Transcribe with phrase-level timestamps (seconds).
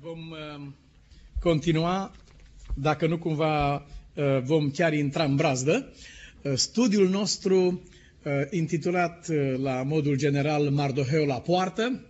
[0.00, 0.72] Vom uh,
[1.40, 2.16] continua,
[2.74, 5.92] dacă nu cumva uh, vom chiar intra în brazdă,
[6.42, 7.82] uh, studiul nostru
[8.50, 9.28] intitulat
[9.58, 12.04] la modul general Mardoheu la poartă,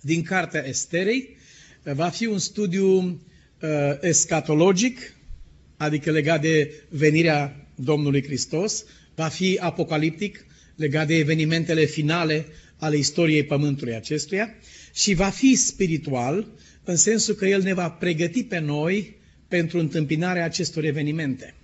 [0.00, 1.36] din cartea Esterei,
[1.82, 3.20] va fi un studiu
[4.00, 5.16] escatologic,
[5.76, 8.84] adică legat de venirea Domnului Hristos,
[9.14, 10.46] va fi apocaliptic,
[10.76, 12.46] legat de evenimentele finale
[12.76, 14.54] ale istoriei pământului acestuia
[14.98, 16.46] și va fi spiritual,
[16.84, 19.16] în sensul că El ne va pregăti pe noi
[19.48, 21.54] pentru întâmpinarea acestor evenimente.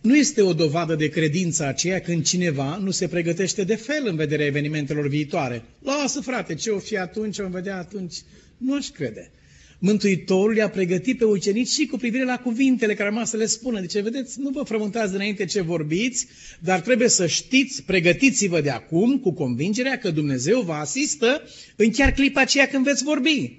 [0.00, 4.16] Nu este o dovadă de credință aceea când cineva nu se pregătește de fel în
[4.16, 5.62] vederea evenimentelor viitoare.
[5.82, 8.14] Lasă, frate, ce o fi atunci, o vedea atunci.
[8.56, 9.30] Nu aș crede.
[9.78, 13.80] Mântuitorul i-a pregătit pe ucenici și cu privire la cuvintele care rămas să le spună.
[13.80, 16.26] Deci, vedeți, nu vă frământați dinainte ce vorbiți,
[16.60, 21.42] dar trebuie să știți, pregătiți-vă de acum cu convingerea că Dumnezeu vă asistă
[21.76, 23.52] în chiar clipa aceea când veți vorbi.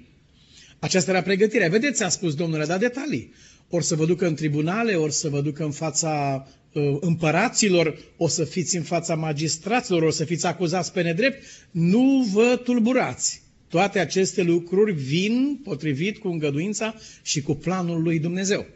[0.78, 1.68] Aceasta era pregătirea.
[1.68, 3.32] Vedeți, a spus Domnul, a dat detalii.
[3.68, 8.28] Ori să vă ducă în tribunale, ori să vă ducă în fața uh, împăraților, o
[8.28, 11.44] să fiți în fața magistraților, o să fiți acuzați pe nedrept.
[11.70, 13.42] Nu vă tulburați.
[13.70, 18.66] Toate aceste lucruri vin potrivit cu îngăduința și cu planul lui Dumnezeu.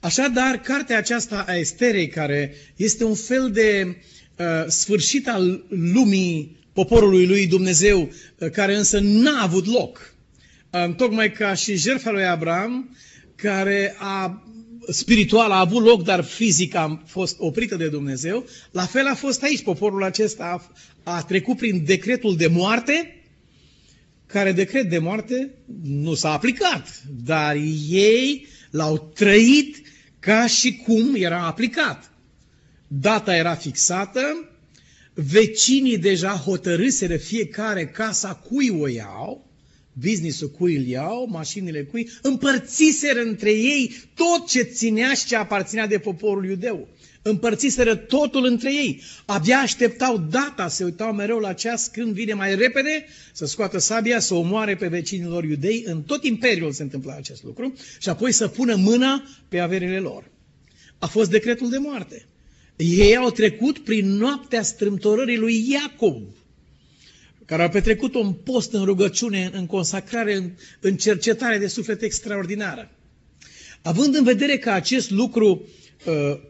[0.00, 3.96] Așadar, cartea aceasta a Esterei, care este un fel de
[4.36, 8.00] uh, sfârșit al lumii poporului lui Dumnezeu,
[8.38, 10.14] uh, care însă n-a avut loc,
[10.70, 12.96] uh, tocmai ca și jertfa lui Abraham,
[13.34, 14.44] care a
[14.88, 19.42] spiritual a avut loc, dar fizic a fost oprită de Dumnezeu, la fel a fost
[19.42, 19.62] aici.
[19.62, 20.44] Poporul acesta
[21.02, 23.16] a, a trecut prin decretul de moarte,
[24.26, 27.56] care decret de moarte nu s-a aplicat, dar
[27.90, 29.86] ei l-au trăit
[30.18, 32.10] ca și cum era aplicat.
[32.86, 34.50] Data era fixată,
[35.14, 39.50] vecinii deja hotărâseră fiecare casa cui o iau,
[39.92, 45.86] business-ul cui îl iau, mașinile cui, împărțiseră între ei tot ce ținea și ce aparținea
[45.86, 46.88] de poporul iudeu
[47.28, 49.02] împărțiseră totul între ei.
[49.24, 54.20] Abia așteptau data, se uitau mereu la ceas când vine mai repede să scoată sabia,
[54.20, 55.82] să omoare pe vecinilor iudei.
[55.86, 60.30] În tot imperiul se întâmpla acest lucru și apoi să pună mâna pe averile lor.
[60.98, 62.26] A fost decretul de moarte.
[62.76, 66.22] Ei au trecut prin noaptea strâmtorării lui Iacov,
[67.44, 70.50] care a petrecut un post în rugăciune, în consacrare, în,
[70.80, 72.90] în cercetare de suflet extraordinară.
[73.82, 75.85] Având în vedere că acest lucru Uh,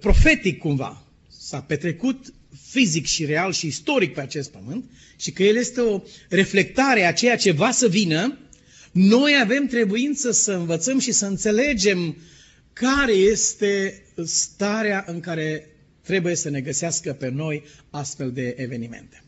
[0.00, 1.02] profetic cumva.
[1.38, 2.32] S-a petrecut
[2.68, 4.84] fizic și real și istoric pe acest pământ
[5.16, 8.38] și că el este o reflectare a ceea ce va să vină,
[8.92, 12.16] noi avem trebuință să învățăm și să înțelegem
[12.72, 15.68] care este starea în care
[16.02, 19.22] trebuie să ne găsească pe noi astfel de evenimente.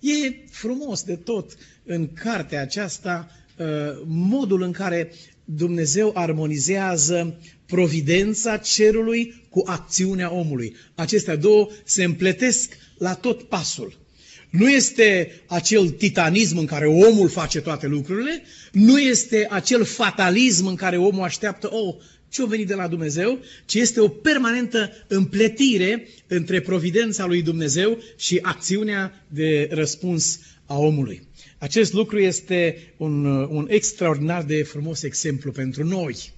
[0.00, 3.66] E frumos de tot în cartea aceasta uh,
[4.06, 5.12] modul în care
[5.48, 10.76] Dumnezeu armonizează providența cerului cu acțiunea omului.
[10.94, 13.98] Acestea două se împletesc la tot pasul.
[14.50, 18.42] Nu este acel titanism în care omul face toate lucrurile,
[18.72, 21.94] nu este acel fatalism în care omul așteaptă, oh,
[22.28, 28.38] ce-o venit de la Dumnezeu, ci este o permanentă împletire între providența lui Dumnezeu și
[28.42, 31.22] acțiunea de răspuns a omului.
[31.58, 36.32] Acest lucru este un, un extraordinar de frumos exemplu pentru noi.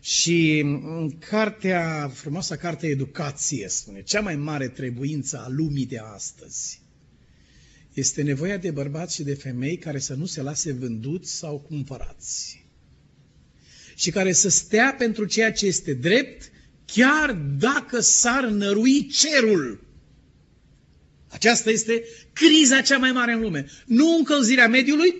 [0.00, 6.80] Și în cartea, frumoasa carte Educație spune, cea mai mare trebuință a lumii de astăzi
[7.98, 12.64] este nevoia de bărbați și de femei care să nu se lase vânduți sau cumpărați.
[13.94, 16.50] Și care să stea pentru ceea ce este drept,
[16.84, 19.86] chiar dacă s-ar nărui cerul.
[21.28, 23.66] Aceasta este criza cea mai mare în lume.
[23.86, 25.14] Nu încălzirea mediului,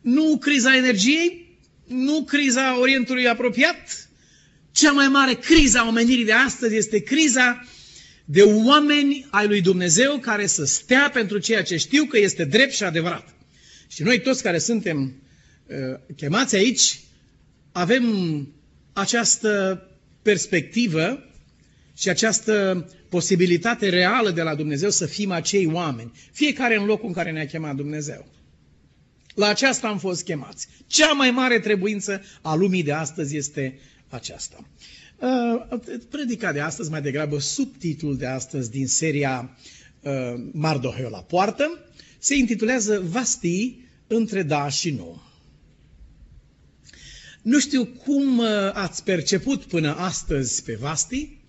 [0.00, 4.08] nu criza energiei, nu criza Orientului apropiat.
[4.72, 7.66] Cea mai mare criza a omenirii de astăzi este criza
[8.24, 12.72] de oameni ai lui Dumnezeu care să stea pentru ceea ce știu că este drept
[12.72, 13.34] și adevărat.
[13.88, 15.22] Și noi toți care suntem
[15.66, 17.00] uh, chemați aici
[17.72, 18.04] avem
[18.92, 19.82] această
[20.22, 21.24] perspectivă
[21.96, 26.12] și această posibilitate reală de la Dumnezeu să fim acei oameni.
[26.32, 28.26] Fiecare în locul în care ne-a chemat Dumnezeu.
[29.34, 30.68] La aceasta am fost chemați.
[30.86, 34.68] Cea mai mare trebuință a lumii de astăzi este aceasta.
[35.18, 35.80] Uh,
[36.10, 39.56] predica de astăzi, mai degrabă subtitlul de astăzi din seria
[40.00, 40.12] uh,
[40.52, 41.78] Mardoheu la poartă,
[42.18, 45.22] se intitulează Vasti între da și nu.
[47.42, 51.43] Nu știu cum uh, ați perceput până astăzi pe Vasti,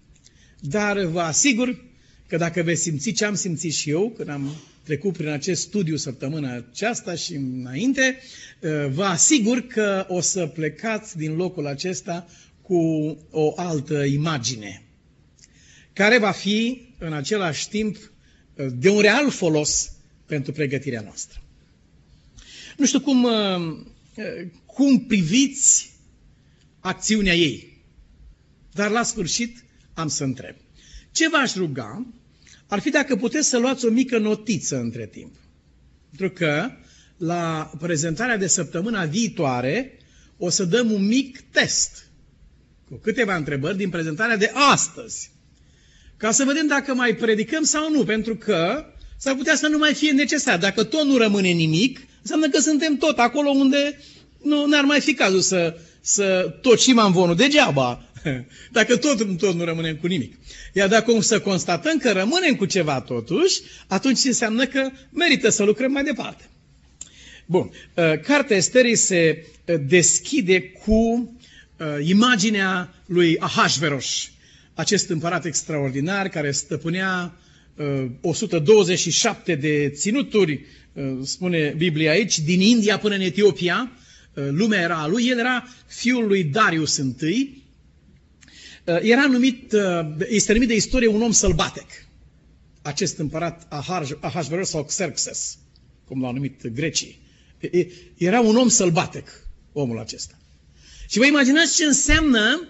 [0.68, 1.84] dar vă asigur
[2.28, 5.96] că dacă veți simți ce am simțit și eu când am trecut prin acest studiu
[5.96, 8.20] săptămâna aceasta și înainte,
[8.60, 12.28] uh, vă asigur că o să plecați din locul acesta
[12.62, 12.78] cu
[13.32, 14.84] o altă imagine,
[15.94, 17.96] care va fi în același timp
[18.56, 19.92] uh, de un real folos
[20.26, 21.42] pentru pregătirea noastră.
[22.78, 23.78] Nu știu cum, uh,
[24.66, 25.92] cum priviți
[26.80, 27.84] acțiunea ei,
[28.74, 29.65] dar la sfârșit
[29.96, 30.56] am să întreb.
[31.12, 32.06] Ce v-aș ruga
[32.68, 35.36] ar fi dacă puteți să luați o mică notiță între timp.
[36.10, 36.72] Pentru că
[37.18, 39.98] la prezentarea de săptămâna viitoare
[40.38, 42.06] o să dăm un mic test
[42.90, 45.32] cu câteva întrebări din prezentarea de astăzi.
[46.18, 48.86] Ca să vedem dacă mai predicăm sau nu, pentru că
[49.18, 50.58] s-ar putea să nu mai fie necesar.
[50.58, 54.00] Dacă tot nu rămâne nimic, înseamnă că suntem tot acolo unde
[54.44, 58.04] nu ar mai fi cazul să, să tocim amvonul degeaba.
[58.72, 60.34] Dacă tot, tot nu rămânem cu nimic.
[60.74, 65.64] Iar dacă o să constatăm că rămânem cu ceva totuși, atunci înseamnă că merită să
[65.64, 66.44] lucrăm mai departe.
[67.46, 67.72] Bun.
[67.94, 70.94] Uh, cartea Esterii se uh, deschide cu
[71.78, 74.32] uh, imaginea lui Ahasveros,
[74.74, 77.38] acest împărat extraordinar care stăpânea
[78.22, 80.66] 127 de ținuturi,
[81.24, 83.92] spune Biblia aici, din India până în Etiopia.
[84.34, 85.28] Lumea era a lui.
[85.28, 87.65] El era fiul lui Darius I, Uh,
[88.86, 91.88] era numit, uh, este numit de istorie un om sălbatec.
[92.82, 93.68] Acest împărat
[94.20, 95.58] Ahasveros sau Xerxes,
[96.08, 97.22] cum l-au numit grecii.
[98.18, 99.28] Era un om sălbatec,
[99.72, 100.38] omul acesta.
[101.10, 102.68] Și vă imaginați ce înseamnă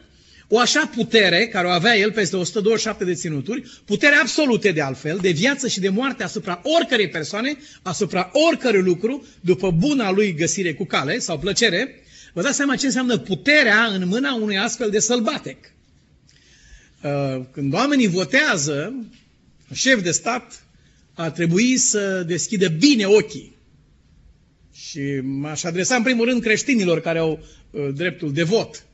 [0.47, 5.17] o așa putere, care o avea el peste 127 de ținuturi, putere absolute de altfel,
[5.21, 10.73] de viață și de moarte asupra oricărei persoane, asupra oricărui lucru, după buna lui găsire
[10.73, 12.03] cu cale sau plăcere,
[12.33, 15.74] vă dați seama ce înseamnă puterea în mâna unui astfel de sălbatec.
[17.05, 18.93] Uh, când oamenii votează,
[19.73, 20.65] șef de stat
[21.13, 23.55] ar trebui să deschidă bine ochii.
[24.73, 28.85] Și m-aș adresa în primul rând creștinilor care au uh, dreptul de vot.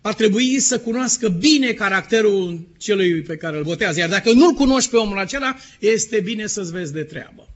[0.00, 3.98] Ar trebui să cunoască bine caracterul celui pe care îl votează.
[3.98, 7.48] Iar dacă nu-l cunoști pe omul acela, este bine să-ți vezi de treabă.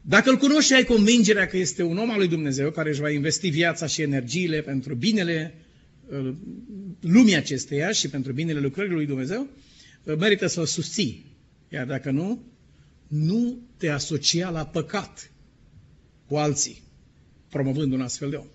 [0.00, 3.00] Dacă îl cunoști și ai convingerea că este un om al lui Dumnezeu care își
[3.00, 5.66] va investi viața și energiile pentru binele Uh,
[7.00, 9.48] lumii acesteia și pentru binele lucrării lui Dumnezeu,
[10.04, 11.36] uh, merită să-l susții.
[11.68, 12.42] Iar dacă nu,
[13.06, 15.30] nu te asocia la păcat
[16.26, 16.82] cu alții,
[17.48, 18.46] promovând un astfel de om.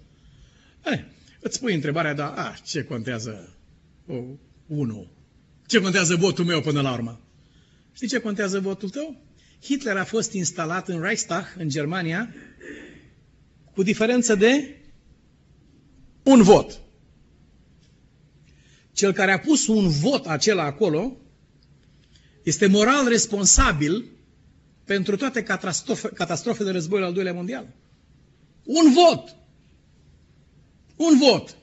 [0.85, 1.03] Eh,
[1.39, 3.57] îți pui întrebarea, dar a, ce contează
[4.07, 4.23] o,
[4.67, 5.09] unul?
[5.67, 7.21] Ce contează votul meu până la urmă?
[7.93, 9.21] Știi ce contează votul tău?
[9.61, 12.33] Hitler a fost instalat în Reichstag, în Germania,
[13.73, 14.77] cu diferență de
[16.23, 16.82] un vot.
[19.03, 21.17] Cel care a pus un vot acela acolo
[22.43, 24.05] este moral responsabil
[24.85, 27.67] pentru toate catastrofe, catastrofele războiului al doilea mondial.
[28.63, 29.35] Un vot!
[30.95, 31.57] Un vot!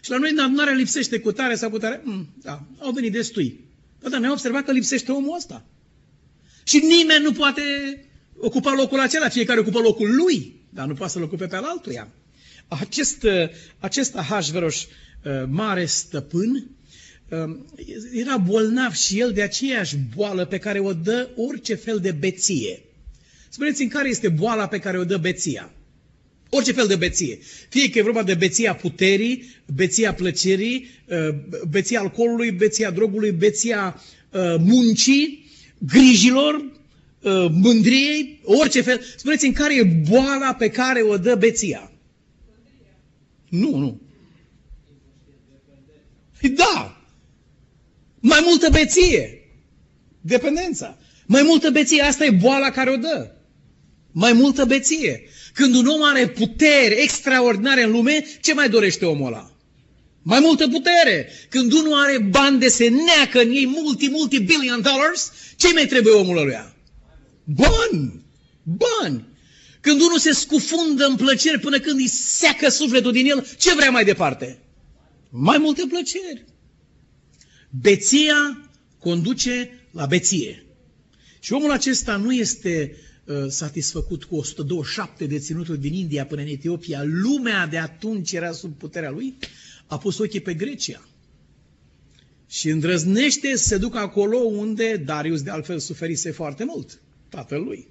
[0.00, 2.00] Și la noi în adunare lipsește cu tare sau cu tare.
[2.04, 3.60] Mm, da, au venit destui.
[4.00, 5.64] Dar da, ne-am observat că lipsește omul ăsta.
[6.64, 7.62] Și nimeni nu poate
[8.38, 9.28] ocupa locul acela.
[9.28, 12.08] Fiecare ocupă locul lui, dar nu poate să-l ocupe pe al altuia.
[12.68, 13.26] Acest,
[13.78, 15.15] acest Ahasveros Uh,
[15.48, 16.70] mare stăpân,
[17.28, 17.66] um,
[18.12, 22.80] era bolnav și el de aceeași boală pe care o dă orice fel de beție.
[23.48, 25.72] Spuneți-mi care este boala pe care o dă beția?
[26.48, 27.38] Orice fel de beție.
[27.68, 31.16] Fie că e vorba de beția puterii, beția plăcerii, uh,
[31.68, 34.00] beția alcoolului, beția drogului, beția
[34.30, 35.44] uh, muncii,
[35.78, 36.74] grijilor,
[37.50, 39.00] mândriei, orice fel.
[39.16, 41.92] Spuneți-mi care e boala pe care o dă beția?
[43.48, 44.00] Nu, nu.
[46.46, 47.00] Păi da!
[48.20, 49.40] Mai multă beție.
[50.20, 50.98] Dependența.
[51.26, 52.02] Mai multă beție.
[52.02, 53.30] Asta e boala care o dă.
[54.12, 55.22] Mai multă beție.
[55.52, 59.50] Când un om are putere extraordinare în lume, ce mai dorește omul ăla?
[60.22, 61.28] Mai multă putere.
[61.48, 65.86] Când unul are bani de se neacă în ei multi, multi billion dollars, ce mai
[65.86, 66.76] trebuie omul ăluia?
[67.44, 68.24] Bani!
[68.62, 69.24] Bani!
[69.80, 73.90] Când unul se scufundă în plăceri până când îi seacă sufletul din el, ce vrea
[73.90, 74.65] mai departe?
[75.38, 76.44] Mai multe plăceri.
[77.70, 80.66] Beția conduce la beție.
[81.40, 86.46] Și omul acesta nu este uh, satisfăcut cu 127 de ținuturi din India până în
[86.48, 87.02] Etiopia.
[87.04, 89.34] Lumea de atunci era sub puterea lui.
[89.86, 91.08] A pus ochii pe Grecia.
[92.48, 97.88] Și îndrăznește să se ducă acolo unde Darius de altfel suferise foarte mult, tatăl lui.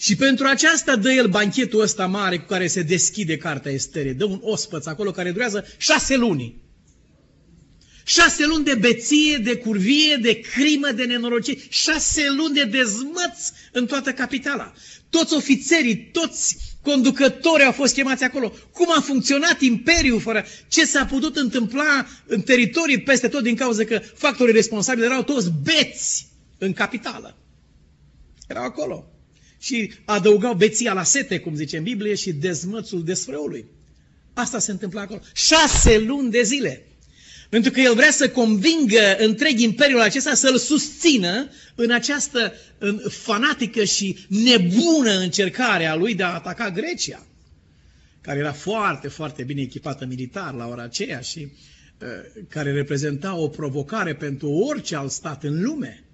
[0.00, 4.12] Și pentru aceasta dă el banchetul ăsta mare cu care se deschide cartea Estere.
[4.12, 6.54] Dă un ospăț acolo care durează șase luni.
[8.04, 11.60] Șase luni de beție, de curvie, de crimă, de nenorocire.
[11.68, 14.72] Șase luni de dezmăț în toată capitala.
[15.10, 18.52] Toți ofițerii, toți conducătorii au fost chemați acolo.
[18.72, 23.84] Cum a funcționat imperiul fără ce s-a putut întâmpla în teritorii peste tot din cauza
[23.84, 26.26] că factorii responsabili erau toți beți
[26.58, 27.36] în capitală.
[28.48, 29.09] Erau acolo.
[29.60, 33.64] Și adăugau beția la sete, cum zice în Biblie, și dezmățul desfrăului.
[34.32, 35.20] Asta se întâmplă acolo.
[35.34, 36.84] Șase luni de zile.
[37.48, 43.84] Pentru că el vrea să convingă întreg imperiul acesta să-l susțină în această în fanatică
[43.84, 47.26] și nebună încercare a lui de a ataca Grecia,
[48.20, 51.38] care era foarte, foarte bine echipată militar la ora aceea și
[52.00, 52.08] uh,
[52.48, 56.04] care reprezenta o provocare pentru orice alt stat în lume.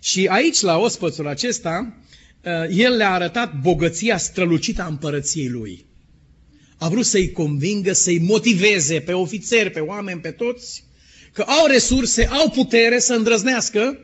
[0.00, 2.04] Și aici, la ospățul acesta, uh,
[2.70, 5.86] el le-a arătat bogăția strălucită a împărăției lui.
[6.78, 10.84] A vrut să-i convingă, să-i motiveze pe ofițeri, pe oameni, pe toți,
[11.32, 13.98] că au resurse, au putere să îndrăznească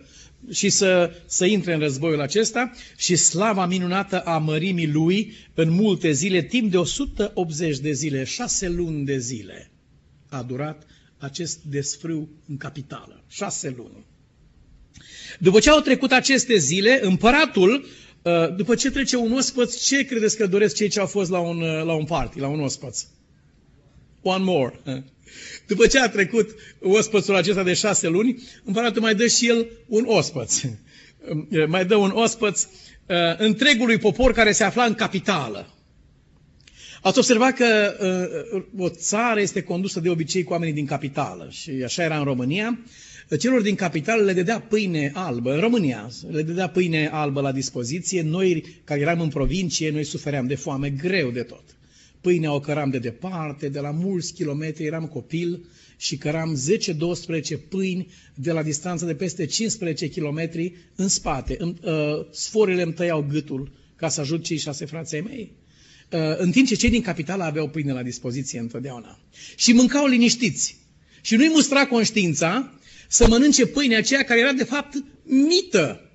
[0.50, 6.12] și să, să intre în războiul acesta și slava minunată a mărimii lui în multe
[6.12, 9.70] zile, timp de 180 de zile, șase luni de zile
[10.28, 10.86] a durat
[11.18, 13.24] acest desfrâu în capitală.
[13.28, 14.06] Șase luni.
[15.38, 18.01] După ce au trecut aceste zile, împăratul Uh,
[18.56, 21.60] după ce trece un ospăț, ce credeți că doresc cei ce au fost la un,
[21.60, 23.04] uh, la un party, la un ospăț?
[24.22, 24.80] One more.
[25.66, 30.04] După ce a trecut ospățul acesta de șase luni, împăratul mai dă și el un
[30.06, 30.62] ospăț.
[30.62, 32.66] Uh, mai dă un ospăț
[33.38, 35.66] întregului popor care se afla în capitală.
[37.02, 37.96] Ați observat că
[38.54, 42.24] uh, o țară este condusă de obicei cu oamenii din capitală și așa era în
[42.24, 42.78] România
[43.36, 48.22] celor din capitală le dădea pâine albă, în România le dădea pâine albă la dispoziție,
[48.22, 51.64] noi care eram în provincie, noi sufeream de foame greu de tot.
[52.20, 55.64] Pâinea o căram de departe, de la mulți kilometri, eram copil
[55.96, 56.58] și căram
[57.64, 61.56] 10-12 pâini de la distanță de peste 15 kilometri în spate.
[61.58, 65.52] În, uh, sforile îmi tăiau gâtul ca să ajut cei șase frații mei.
[66.10, 69.18] Uh, în timp ce cei din capitală aveau pâine la dispoziție întotdeauna.
[69.56, 70.76] Și mâncau liniștiți.
[71.20, 72.72] Și nu-i mustra conștiința
[73.12, 76.10] să mănânce pâinea aceea care era de fapt mită.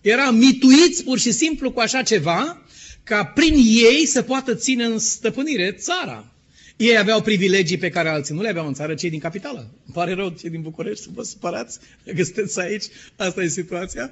[0.00, 2.62] Era mituiți pur și simplu cu așa ceva
[3.02, 6.32] ca prin ei să poată ține în stăpânire țara.
[6.76, 9.58] Ei aveau privilegii pe care alții nu le aveau în țară, cei din capitală.
[9.58, 11.78] Îmi pare rău cei din București să vă supărați
[12.16, 12.84] că sunteți aici,
[13.16, 14.10] asta e situația.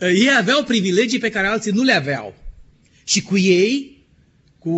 [0.00, 2.34] Ei aveau privilegii pe care alții nu le aveau.
[3.04, 3.99] Și cu ei
[4.60, 4.70] cu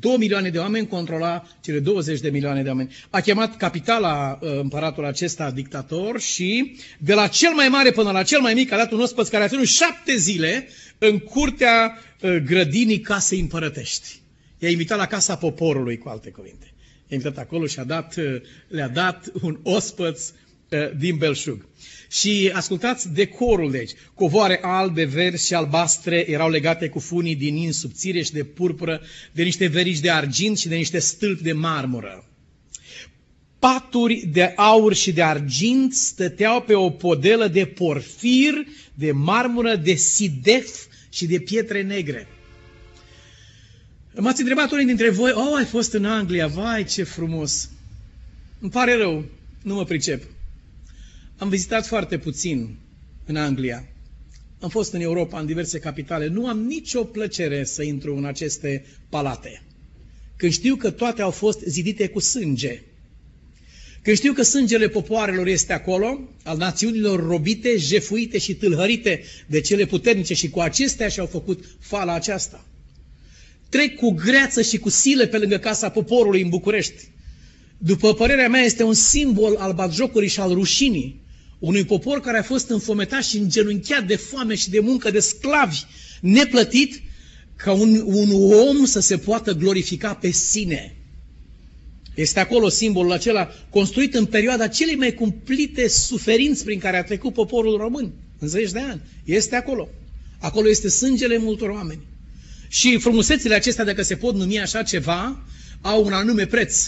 [0.00, 2.94] 2 milioane de oameni controla cele 20 de milioane de oameni.
[3.10, 8.22] A chemat capitala uh, împăratul acesta dictator și de la cel mai mare până la
[8.22, 12.36] cel mai mic a dat un ospăț care a ținut șapte zile în curtea uh,
[12.36, 14.20] grădinii casei împărătești.
[14.58, 16.66] I-a invitat la casa poporului, cu alte cuvinte.
[17.06, 20.30] I-a invitat acolo și a dat, uh, le-a dat un ospăț
[20.98, 21.66] din belșug.
[22.10, 23.92] Și ascultați decorul de aici.
[24.14, 29.00] Covoare albe, verzi și albastre erau legate cu funii din in subțire și de purpură,
[29.32, 32.26] de niște verici de argint și de niște stâlpi de marmură.
[33.58, 38.54] Paturi de aur și de argint stăteau pe o podelă de porfir,
[38.94, 42.26] de marmură, de sidef și de pietre negre.
[44.14, 47.70] M-ați întrebat unii dintre voi, oh, ai fost în Anglia, vai, ce frumos.
[48.60, 49.24] Îmi pare rău,
[49.62, 50.22] nu mă pricep.
[51.42, 52.78] Am vizitat foarte puțin
[53.26, 53.88] în Anglia.
[54.60, 56.26] Am fost în Europa, în diverse capitale.
[56.26, 59.62] Nu am nicio plăcere să intru în aceste palate.
[60.36, 62.82] Când știu că toate au fost zidite cu sânge,
[64.02, 69.84] când știu că sângele popoarelor este acolo, al națiunilor robite, jefuite și tâlhărite de cele
[69.84, 72.66] puternice și cu acestea și-au făcut fala aceasta.
[73.68, 77.10] Trec cu greață și cu sile pe lângă casa poporului în București.
[77.78, 81.21] După părerea mea, este un simbol al batjocurii și al rușinii
[81.62, 85.82] unui popor care a fost înfometat și îngenunchiat de foame și de muncă de sclavi,
[86.20, 87.02] neplătit,
[87.56, 90.96] ca un, un om să se poată glorifica pe sine.
[92.14, 97.32] Este acolo simbolul acela construit în perioada celei mai cumplite suferinți prin care a trecut
[97.32, 99.00] poporul român, în zeci de ani.
[99.24, 99.88] Este acolo.
[100.38, 102.00] Acolo este sângele multor oameni.
[102.68, 105.44] Și frumusețile acestea, dacă se pot numi așa ceva,
[105.80, 106.86] au un anume preț.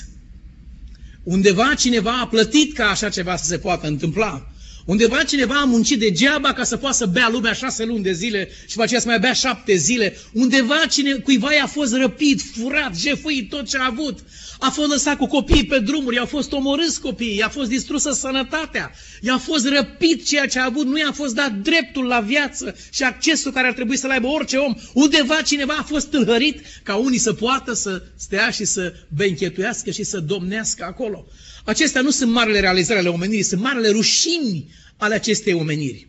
[1.22, 4.53] Undeva cineva a plătit ca așa ceva să se poată întâmpla.
[4.84, 8.48] Undeva cineva a muncit degeaba ca să poată să bea lumea șase luni de zile
[8.60, 10.16] și după aceea să mai bea șapte zile.
[10.32, 14.18] Undeva cine, cuiva i-a fost răpit, furat, jefuit tot ce a avut.
[14.58, 18.92] A fost lăsat cu copiii pe drumuri, i-au fost omorâți copiii, i-a fost distrusă sănătatea,
[19.20, 23.02] i-a fost răpit ceea ce a avut, nu i-a fost dat dreptul la viață și
[23.02, 24.74] accesul care ar trebui să-l aibă orice om.
[24.92, 30.02] Undeva cineva a fost tâlhărit ca unii să poată să stea și să benchetuiască și
[30.02, 31.26] să domnească acolo.
[31.64, 36.08] Acestea nu sunt marele realizări ale omenirii, sunt marele rușini ale acestei omeniri.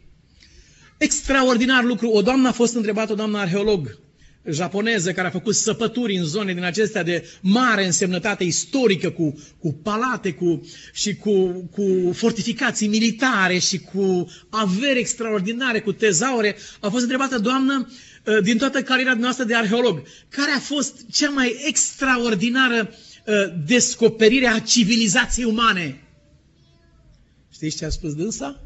[0.97, 2.09] Extraordinar lucru.
[2.09, 3.99] O doamnă a fost întrebată, o doamnă arheolog
[4.51, 9.73] japoneză care a făcut săpături în zone din acestea de mare însemnătate istorică, cu, cu
[9.73, 16.55] palate cu, și cu, cu fortificații militare și cu averi extraordinare, cu tezaure.
[16.79, 17.89] A fost întrebată, doamnă,
[18.27, 22.89] ă, din toată cariera noastră de arheolog, care a fost cea mai extraordinară
[23.27, 26.01] Uh, descoperirea a civilizației umane.
[27.51, 28.63] Știți ce a spus dânsa?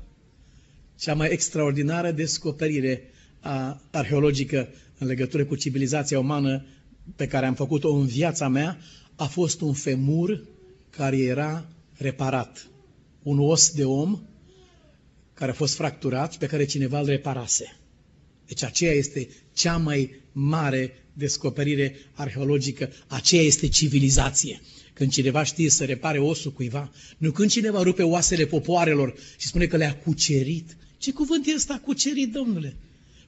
[1.00, 6.66] Cea mai extraordinară descoperire a, arheologică în legătură cu civilizația umană
[7.16, 8.80] pe care am făcut-o în viața mea
[9.16, 10.44] a fost un femur
[10.90, 12.68] care era reparat.
[13.24, 14.22] Un os de om
[15.34, 17.80] care a fost fracturat și pe care cineva îl reparase.
[18.48, 24.62] Deci aceea este cea mai mare descoperire arheologică, aceea este civilizație.
[24.94, 29.66] Când cineva știe să repare osul cuiva, nu când cineva rupe oasele popoarelor și spune
[29.66, 30.78] că le-a cucerit.
[30.98, 32.76] Ce cuvânt e ăsta cucerit, domnule?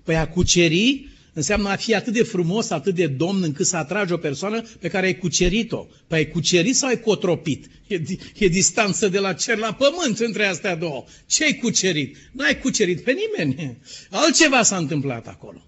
[0.04, 4.14] Păi a cuceri înseamnă a fi atât de frumos, atât de domn, încât să atragi
[4.14, 5.86] o persoană pe care ai cucerit-o.
[6.08, 7.66] Păi ai cucerit sau ai cotropit?
[7.88, 8.02] E,
[8.38, 11.04] e distanță de la cer la pământ între astea două.
[11.26, 12.18] Ce ai cucerit?
[12.32, 13.78] Nu ai cucerit pe nimeni.
[14.10, 15.66] Altceva s-a întâmplat acolo.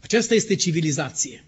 [0.00, 1.44] Aceasta este civilizație.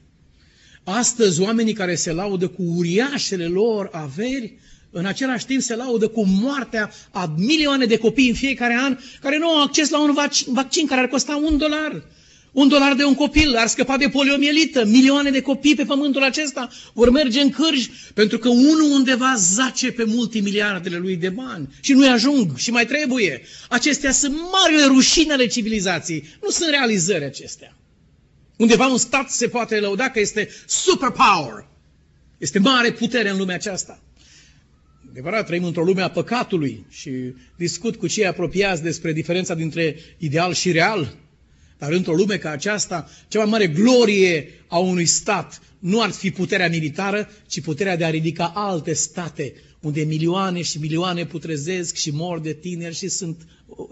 [0.85, 4.59] Astăzi, oamenii care se laudă cu uriașele lor averi,
[4.91, 9.39] în același timp se laudă cu moartea a milioane de copii în fiecare an care
[9.39, 12.05] nu au acces la un vaccin care ar costa un dolar.
[12.57, 14.85] Un dolar de un copil ar scăpa de poliomielită.
[14.85, 19.93] Milioane de copii pe pământul acesta vor merge în cârji pentru că unul undeva zace
[19.93, 23.43] pe multimiliardele lui de bani și nu-i ajung și mai trebuie.
[23.69, 26.25] Acestea sunt marile rușine ale civilizației.
[26.43, 27.77] Nu sunt realizări acestea.
[28.57, 31.69] Undeva un stat se poate lăuda că este superpower.
[32.39, 34.03] Este mare putere în lumea aceasta.
[35.11, 37.11] Adevărat, trăim într-o lume a păcatului și
[37.57, 41.25] discut cu cei apropiați despre diferența dintre ideal și real.
[41.79, 46.31] Dar într-o lume ca aceasta, cea mai mare glorie a unui stat nu ar fi
[46.31, 49.53] puterea militară, ci puterea de a ridica alte state,
[49.87, 53.37] unde milioane și milioane putrezesc și mor de tineri și sunt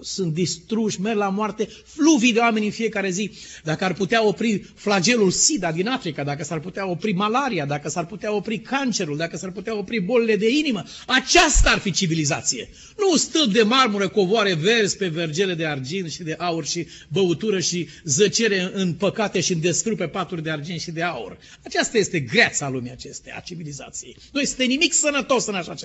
[0.02, 3.30] sunt distruși, merg la moarte, fluvii de oameni în fiecare zi.
[3.64, 8.06] Dacă ar putea opri flagelul SIDA din Africa, dacă s-ar putea opri malaria, dacă s-ar
[8.06, 12.68] putea opri cancerul, dacă s-ar putea opri bolile de inimă, aceasta ar fi civilizație.
[12.98, 17.60] Nu stâlp de marmură, covoare verzi pe vergele de argint și de aur și băutură
[17.60, 21.38] și zăcere în păcate și în desfrâu pe paturi de argint și de aur.
[21.64, 24.16] Aceasta este greața lumii acesteia, a civilizației.
[24.32, 25.83] Nu este nimic sănătos în așa ceva.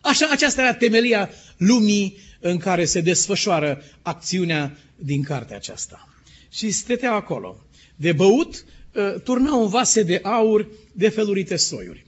[0.00, 6.08] Așa, aceasta era temelia lumii în care se desfășoară acțiunea din cartea aceasta.
[6.50, 7.66] Și stăteau acolo.
[7.96, 12.06] De băut, ă, turnau în vase de aur de felurite soiuri.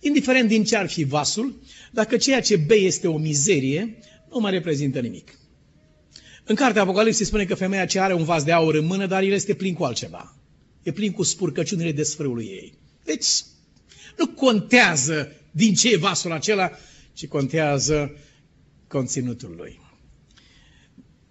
[0.00, 3.98] Indiferent din ce ar fi vasul, dacă ceea ce bei este o mizerie,
[4.30, 5.38] nu mai reprezintă nimic.
[6.44, 9.22] În cartea Apocalipsei spune că femeia ce are un vas de aur în mână, dar
[9.22, 10.36] el este plin cu altceva.
[10.82, 12.72] E plin cu spurcăciunile desfrâului ei.
[13.04, 13.26] Deci,
[14.18, 16.70] nu contează din ce e vasul acela,
[17.12, 18.16] ci contează
[18.88, 19.80] conținutul lui.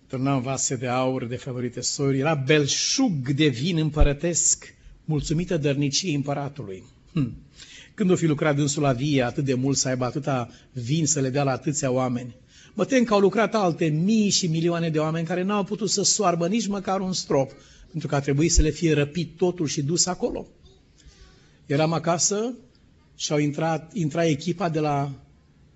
[0.08, 6.84] Turnam vase de aur de favorite sori, era belșug de vin împărătesc, mulțumită dărniciei împăratului.
[7.12, 7.34] Hm.
[7.94, 11.20] Când o fi lucrat dânsul la vie atât de mult să aibă atâta vin să
[11.20, 12.36] le dea la atâția oameni?
[12.74, 16.04] Mă tem că au lucrat alte mii și milioane de oameni care n-au putut să
[16.04, 17.52] soarbă nici măcar un strop,
[17.90, 20.48] pentru că a trebuit să le fie răpit totul și dus acolo.
[21.66, 22.54] Eram acasă
[23.16, 25.26] și au intrat, intra echipa de la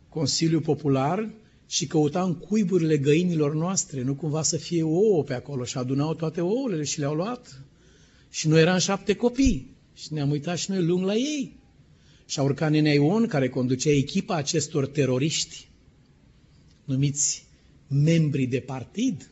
[0.09, 1.29] Consiliul Popular
[1.67, 6.41] și căutam cuiburile găinilor noastre, nu cumva să fie ouă pe acolo și adunau toate
[6.41, 7.63] ouăle și le-au luat.
[8.29, 11.57] Și noi eram șapte copii și ne-am uitat și noi lung la ei.
[12.25, 15.69] Și a urcat Nenea Ion, care conducea echipa acestor teroriști,
[16.85, 17.47] numiți
[17.87, 19.31] membri de partid.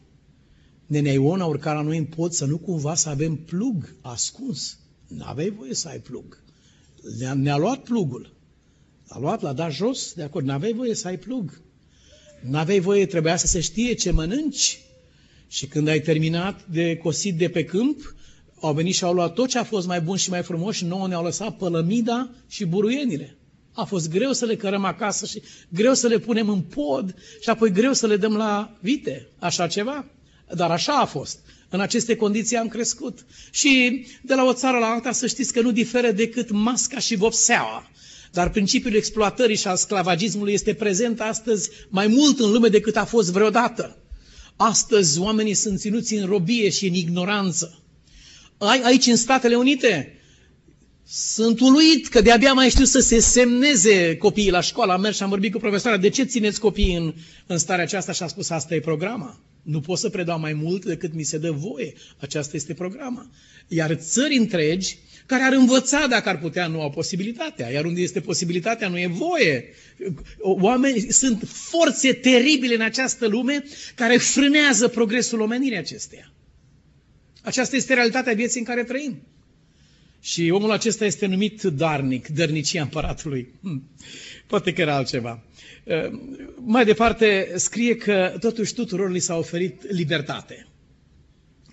[0.85, 4.79] Nenea Ion a urcat la noi în pod să nu cumva să avem plug ascuns.
[5.07, 6.43] N-aveai voie să ai plug.
[7.17, 8.33] Ne-a, ne luat plugul.
[9.07, 11.61] L-a luat, l-a dat jos, de acord, n-aveai voie să ai plug.
[12.41, 14.79] N-aveai voie, trebuia să se știe ce mănânci.
[15.47, 18.15] Și când ai terminat de cosit de pe câmp,
[18.59, 20.85] au venit și au luat tot ce a fost mai bun și mai frumos și
[20.85, 23.37] nouă ne-au lăsat pălămida și buruienile.
[23.73, 27.49] A fost greu să le cărăm acasă și greu să le punem în pod și
[27.49, 29.27] apoi greu să le dăm la vite.
[29.39, 30.05] Așa ceva?
[30.55, 31.39] Dar așa a fost.
[31.69, 33.25] În aceste condiții am crescut.
[33.51, 37.15] Și de la o țară la alta să știți că nu diferă decât masca și
[37.15, 37.89] vopseaua.
[38.31, 43.05] Dar principiul exploatării și al sclavagismului este prezent astăzi mai mult în lume decât a
[43.05, 43.97] fost vreodată.
[44.55, 47.81] Astăzi oamenii sunt ținuți în robie și în ignoranță.
[48.83, 50.19] Aici, în Statele Unite,
[51.09, 54.91] sunt uluit că de-abia mai știu să se semneze copiii la școală.
[54.93, 55.97] Am mers și am vorbit cu profesoara.
[55.97, 57.13] De ce țineți copiii în,
[57.47, 58.11] în starea aceasta?
[58.11, 59.39] Și a spus, asta e programa.
[59.67, 61.93] Nu pot să predau mai mult decât mi se dă voie.
[62.17, 63.29] Aceasta este programa.
[63.67, 67.69] Iar țări întregi care ar învăța dacă ar putea, nu au posibilitatea.
[67.71, 69.65] Iar unde este posibilitatea, nu e voie.
[70.39, 73.63] Oameni, sunt forțe teribile în această lume
[73.95, 76.33] care frânează progresul omenirii acesteia.
[77.41, 79.21] Aceasta este realitatea vieții în care trăim.
[80.21, 83.53] Și omul acesta este numit darnic, dărnicia împăratului.
[83.61, 83.89] Hm.
[84.47, 85.43] Poate că era altceva.
[86.55, 90.67] Mai departe, scrie că totuși tuturor li s-a oferit libertate.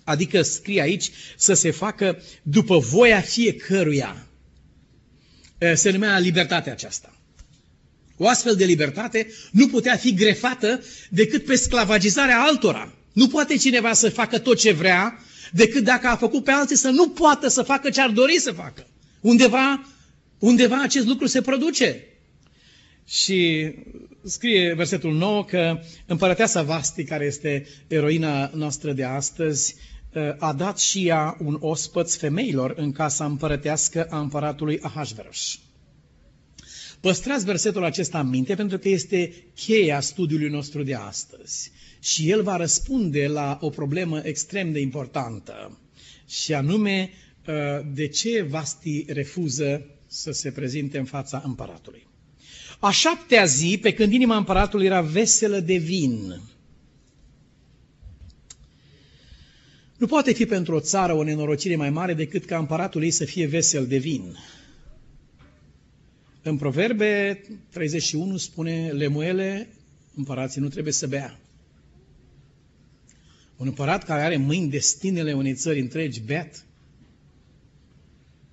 [0.03, 4.27] Adică scrie aici să se facă după voia fiecăruia.
[5.73, 7.15] Se numea libertatea aceasta.
[8.17, 12.93] O astfel de libertate nu putea fi grefată decât pe sclavagizarea altora.
[13.13, 15.19] Nu poate cineva să facă tot ce vrea,
[15.51, 18.51] decât dacă a făcut pe alții să nu poată să facă ce ar dori să
[18.51, 18.87] facă.
[19.21, 19.85] Undeva,
[20.39, 22.03] undeva acest lucru se produce.
[23.07, 23.71] Și
[24.23, 29.75] scrie versetul 9 că împărăteasa Vasti, care este eroina noastră de astăzi,
[30.37, 35.59] a dat și ea un ospăț femeilor în casa împărătească a împăratului Ahasveros.
[36.99, 41.71] Păstrați versetul acesta în minte pentru că este cheia studiului nostru de astăzi.
[42.05, 45.77] Și el va răspunde la o problemă extrem de importantă,
[46.27, 47.09] și anume
[47.93, 52.07] de ce Vasti refuză să se prezinte în fața împăratului.
[52.79, 56.41] A șaptea zi, pe când inima împăratului era veselă de vin,
[59.97, 63.25] Nu poate fi pentru o țară o nenorocire mai mare decât ca împăratul ei să
[63.25, 64.37] fie vesel de vin.
[66.41, 69.67] În Proverbe 31 spune, lemuele,
[70.15, 71.39] împărații nu trebuie să bea.
[73.57, 76.65] Un împărat care are mâini destinele unei țări întregi, beat,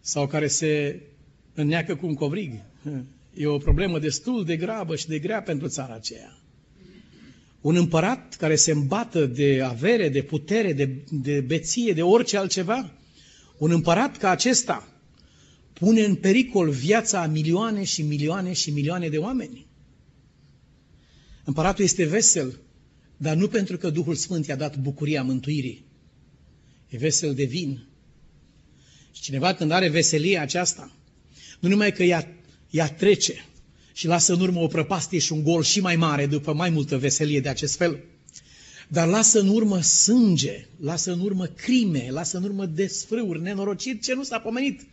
[0.01, 1.01] sau care se
[1.55, 2.53] înneacă cu un covrig,
[3.35, 6.37] e o problemă destul de gravă și de grea pentru țara aceea.
[7.61, 12.93] Un împărat care se îmbată de avere, de putere, de, de beție, de orice altceva,
[13.59, 14.89] un împărat ca acesta
[15.73, 19.67] pune în pericol viața a milioane și milioane și milioane de oameni.
[21.45, 22.59] Împăratul este vesel,
[23.17, 25.85] dar nu pentru că Duhul Sfânt i-a dat bucuria mântuirii.
[26.89, 27.85] E vesel de vin.
[29.13, 30.93] Și cineva când are veselia aceasta,
[31.61, 32.33] nu numai că ea,
[32.71, 33.45] ea trece,
[33.93, 36.99] și lasă în urmă o prăpastie și un gol și mai mare după mai multă
[36.99, 38.05] veselie de acest fel.
[38.89, 44.15] Dar lasă în urmă sânge, lasă în urmă crime, lasă în urmă desfrâuri, nenorocit ce
[44.15, 44.87] nu s-a pomenit.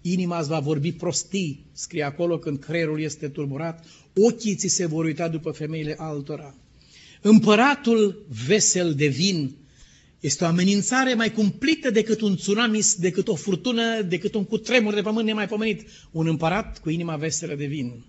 [0.00, 3.84] Inima îți va vorbi prostii, scrie acolo când creierul este turburat,
[4.14, 6.54] ochii ți se vor uita după femeile altora.
[7.28, 9.56] Împăratul vesel de vin
[10.20, 15.00] este o amenințare mai cumplită decât un tsunami, decât o furtună, decât un cutremur de
[15.00, 15.88] pământ nemaipomenit.
[16.10, 18.04] Un împărat cu inima veselă de vin.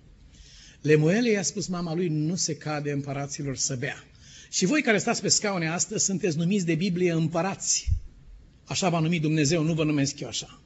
[0.82, 4.03] Lemuele i-a spus mama lui, nu se cade împăraților să bea.
[4.49, 7.88] Și voi care stați pe scaune astăzi sunteți numiți de Biblie împărați.
[8.65, 10.62] Așa v-a numit Dumnezeu, nu vă numesc eu așa.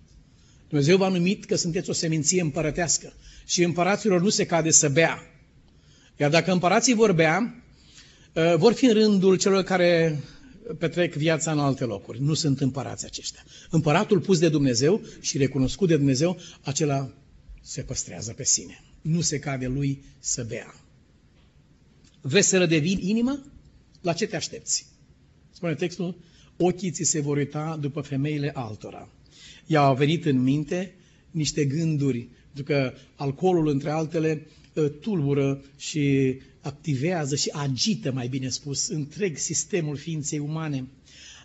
[0.68, 3.14] Dumnezeu v-a numit că sunteți o seminție împărătească
[3.46, 5.20] și împăraților nu se cade să bea.
[6.18, 7.61] Iar dacă împărații vor bea, ă,
[8.58, 10.20] vor fi în rândul celor care
[10.78, 12.22] petrec viața în alte locuri.
[12.22, 13.44] Nu sunt împărați aceștia.
[13.70, 17.14] Împăratul pus de Dumnezeu și recunoscut de Dumnezeu, acela
[17.62, 20.76] se păstrează pe sine nu se cade lui să bea.
[22.22, 23.44] Veselă de vin inima?
[24.02, 24.86] La ce te aștepți?
[25.52, 26.18] Spune textul,
[26.58, 29.10] ochii ți se vor uita după femeile altora.
[29.66, 30.96] I-au venit în minte
[31.32, 38.50] niște gânduri, pentru că alcoolul, între altele, ă, tulbură și activează și agită, mai bine
[38.50, 40.88] spus, întreg sistemul ființei umane.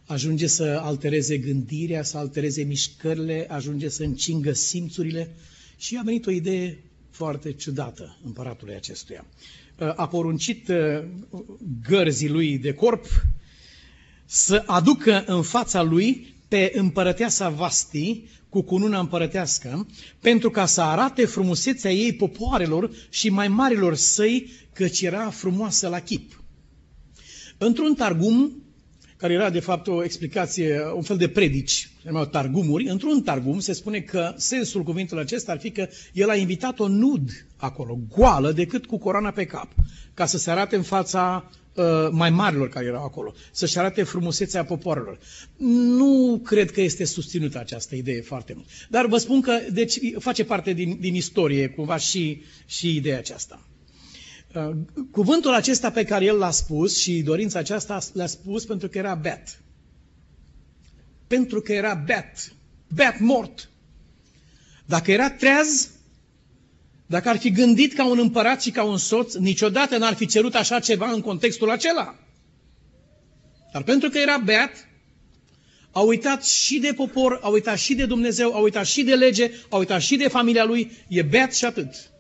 [0.07, 5.31] Ajunge să altereze gândirea, să altereze mișcările, ajunge să încingă simțurile
[5.77, 6.79] și a venit o idee
[7.11, 9.27] foarte ciudată împăratului acestuia.
[9.97, 11.05] A poruncit uh,
[11.89, 13.07] gărzii lui de corp
[14.25, 19.87] să aducă în fața lui pe împărăteasa Vasti cu cununa împărătească,
[20.21, 26.01] pentru ca să arate frumusețea ei popoarelor și mai marilor săi, căci era frumoasă la
[26.01, 26.43] chip.
[27.59, 28.67] Într-un targum
[29.17, 32.85] care era de fapt o explicație, un fel de predici, se numeau targumuri.
[32.89, 37.31] Într-un targum se spune că sensul cuvântului acesta ar fi că el a invitat-o nud
[37.57, 39.69] acolo, goală, decât cu coroana pe cap,
[40.15, 44.65] ca să se arate în fața uh, mai marilor care erau acolo, să-și arate frumusețea
[44.65, 45.19] popoarelor.
[45.97, 48.67] Nu cred că este susținută această idee foarte mult.
[48.91, 53.67] Dar vă spun că deci, face parte din, din istorie cumva și, și ideea aceasta.
[54.55, 54.71] Uh,
[55.11, 59.15] cuvântul acesta pe care el l-a spus și dorința aceasta l-a spus pentru că era
[59.15, 59.61] beat.
[61.27, 62.53] Pentru că era beat.
[62.95, 63.71] Beat mort.
[64.87, 65.91] Dacă era treaz,
[67.07, 70.55] dacă ar fi gândit ca un împărat și ca un soț, niciodată n-ar fi cerut
[70.55, 72.19] așa ceva în contextul acela.
[73.73, 74.89] Dar pentru că era beat,
[75.91, 79.51] a uitat și de popor, a uitat și de Dumnezeu, a uitat și de lege,
[79.69, 82.11] a uitat și de familia lui, e beat și atât.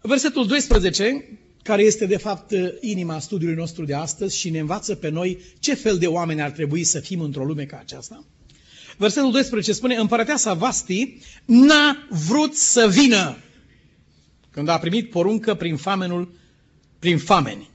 [0.00, 5.08] Versetul 12, care este de fapt inima studiului nostru de astăzi și ne învață pe
[5.08, 8.26] noi ce fel de oameni ar trebui să fim într-o lume ca aceasta.
[8.98, 13.36] Versetul 12 spune, împărăteasa Vasti n-a vrut să vină
[14.50, 16.32] când a primit poruncă prin famenul,
[16.98, 17.70] prin fameni.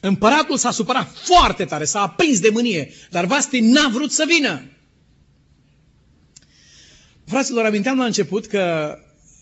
[0.00, 4.70] Împăratul s-a supărat foarte tare, s-a aprins de mânie, dar Vasti n-a vrut să vină.
[7.24, 8.94] Fraților, aminteam la început că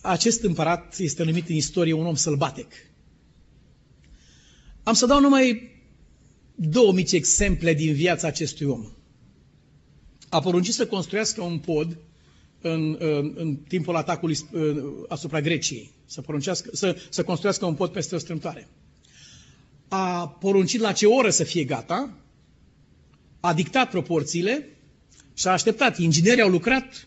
[0.02, 2.72] acest împărat este numit în istorie un om sălbatic.
[4.82, 5.70] Am să dau numai
[6.54, 8.84] două mici exemple din viața acestui om.
[10.34, 11.96] A poruncit să construiască un pod
[12.60, 14.38] în, în, în timpul atacului
[15.08, 18.68] asupra Greciei, să, poruncească, să, să construiască un pod peste o strâmtoare.
[19.88, 22.14] A poruncit la ce oră să fie gata,
[23.40, 24.68] a dictat proporțiile
[25.34, 25.98] și a așteptat.
[25.98, 27.06] Inginerii au lucrat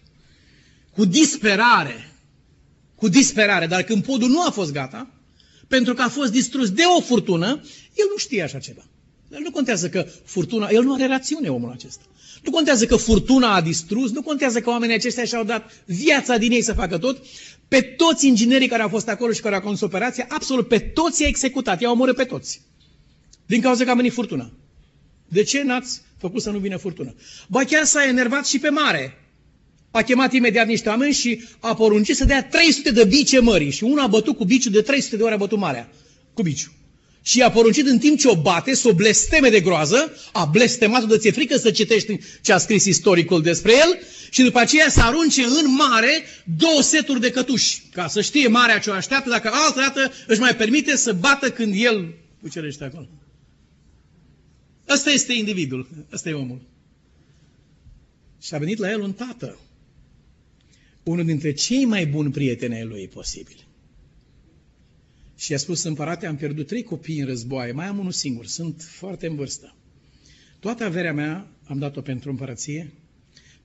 [0.94, 2.12] cu disperare
[2.98, 5.10] cu disperare, dar când podul nu a fost gata,
[5.68, 7.48] pentru că a fost distrus de o furtună,
[7.94, 8.86] el nu știe așa ceva.
[9.32, 12.04] El nu contează că furtuna, el nu are rațiune omul acesta.
[12.44, 16.52] Nu contează că furtuna a distrus, nu contează că oamenii aceștia și-au dat viața din
[16.52, 17.24] ei să facă tot.
[17.68, 21.22] Pe toți inginerii care au fost acolo și care au condus operația, absolut pe toți
[21.22, 22.62] i-a executat, i-au omorât pe toți.
[23.46, 24.52] Din cauza că a venit furtuna.
[25.28, 27.16] De ce n-ați făcut să nu vină furtună?
[27.48, 29.22] Ba chiar s-a enervat și pe mare
[29.92, 33.72] a chemat imediat niște oameni și a poruncit să dea 300 de bice mării.
[33.72, 35.90] Și unul a bătut cu biciul de 300 de ori a bătut marea.
[36.34, 36.72] Cu biciul.
[37.28, 41.06] Și a poruncit în timp ce o bate, să o blesteme de groază, a blestemat-o
[41.06, 45.02] de ți frică să citești ce a scris istoricul despre el, și după aceea să
[45.02, 46.24] arunce în mare
[46.58, 50.40] două seturi de cătuși, ca să știe marea ce o așteaptă, dacă altă dată își
[50.40, 53.10] mai permite să bată când el cucerește acolo.
[54.90, 56.62] Ăsta este individul, ăsta e omul.
[58.42, 59.60] Și a venit la el un tată
[61.04, 63.67] unul dintre cei mai buni prieteni ai lui posibil.
[65.38, 68.82] Și a spus, împărate, am pierdut trei copii în războaie, mai am unul singur, sunt
[68.82, 69.76] foarte în vârstă.
[70.60, 72.94] Toată averea mea am dat-o pentru împărăție.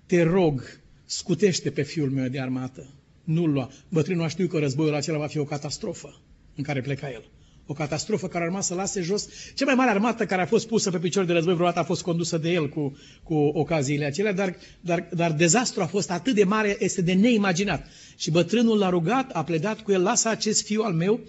[0.06, 2.94] Te rog, scutește pe fiul meu de armată.
[3.24, 3.70] Nu-l lua.
[3.88, 6.20] Bătrânul a știut că războiul acela va fi o catastrofă
[6.54, 7.30] în care pleca el
[7.66, 9.28] o catastrofă care a urmat să lase jos.
[9.54, 12.02] Cea mai mare armată care a fost pusă pe picior de război vreodată a fost
[12.02, 16.44] condusă de el cu, cu ocaziile acelea, dar, dar, dar dezastru a fost atât de
[16.44, 17.86] mare, este de neimaginat.
[18.16, 21.20] Și bătrânul l-a rugat, a pledat cu el, lasă acest fiu al meu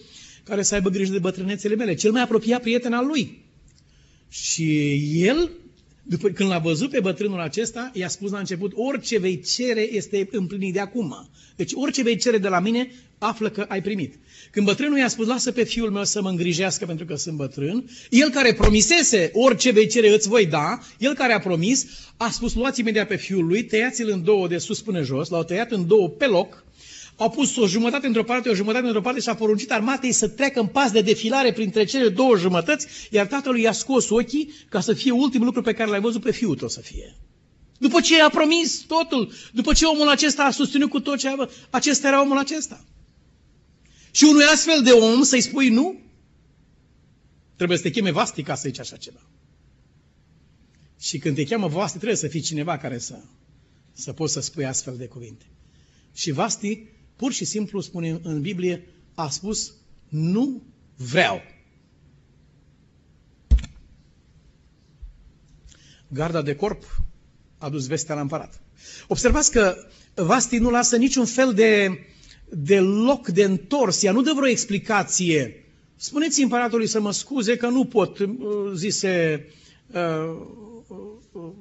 [0.43, 3.41] care să aibă grijă de bătrânețele mele, cel mai apropiat prieten al lui.
[4.29, 5.51] Și el,
[6.03, 10.27] după când l-a văzut pe bătrânul acesta, i-a spus la început, orice vei cere este
[10.31, 11.29] împlinit de acum.
[11.55, 14.13] Deci orice vei cere de la mine, află că ai primit.
[14.51, 17.89] Când bătrânul i-a spus, lasă pe fiul meu să mă îngrijească pentru că sunt bătrân,
[18.09, 21.85] el care promisese, orice vei cere îți voi da, el care a promis,
[22.17, 25.43] a spus, luați imediat pe fiul lui, tăiați-l în două de sus până jos, l-au
[25.43, 26.62] tăiat în două pe loc,
[27.17, 30.27] au pus o jumătate într-o parte, o jumătate într-o parte și a poruncit armatei să
[30.27, 34.79] treacă în pas de defilare printre cele două jumătăți, iar tatălui i-a scos ochii ca
[34.79, 37.15] să fie ultimul lucru pe care l-ai văzut pe fiul tău să fie.
[37.77, 41.49] După ce a promis totul, după ce omul acesta a susținut cu tot ce a
[41.69, 42.85] acesta era omul acesta.
[44.11, 45.99] Și unui astfel de om să-i spui nu?
[47.55, 49.29] Trebuie să te cheme Vasti ca să zici așa ceva.
[50.99, 53.19] Și când te cheamă Vasti, trebuie să fii cineva care să,
[53.93, 55.45] să poți să spui astfel de cuvinte.
[56.13, 56.83] Și Vasti,
[57.15, 59.73] pur și simplu, spune în Biblie, a spus,
[60.09, 60.61] nu
[60.95, 61.41] vreau.
[66.07, 66.83] Garda de corp
[67.57, 68.61] a dus vestea la împărat.
[69.07, 69.75] Observați că
[70.15, 71.99] Vasti nu lasă niciun fel de
[72.55, 75.65] de loc de întors, ea nu dă vreo explicație.
[75.95, 78.27] Spuneți împăratului să mă scuze că nu pot, uh,
[78.75, 79.45] zise
[79.93, 80.35] uh,
[81.31, 81.51] uh,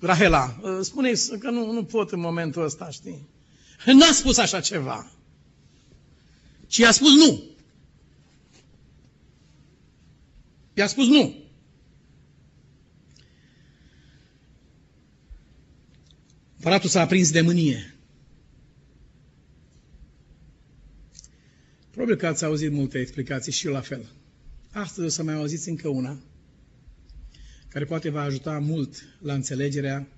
[0.00, 0.56] Rahela.
[0.62, 3.28] Uh, spune că nu, nu pot în momentul ăsta, știi?
[3.86, 5.12] N-a spus așa ceva.
[6.66, 7.42] Ci a spus nu.
[10.74, 11.34] I-a spus nu.
[16.56, 17.94] Împăratul s-a aprins de mânie.
[21.90, 24.06] Probabil că ați auzit multe explicații și eu la fel.
[24.72, 26.20] Astăzi o să mai auziți încă una
[27.68, 30.08] care poate va ajuta mult la înțelegerea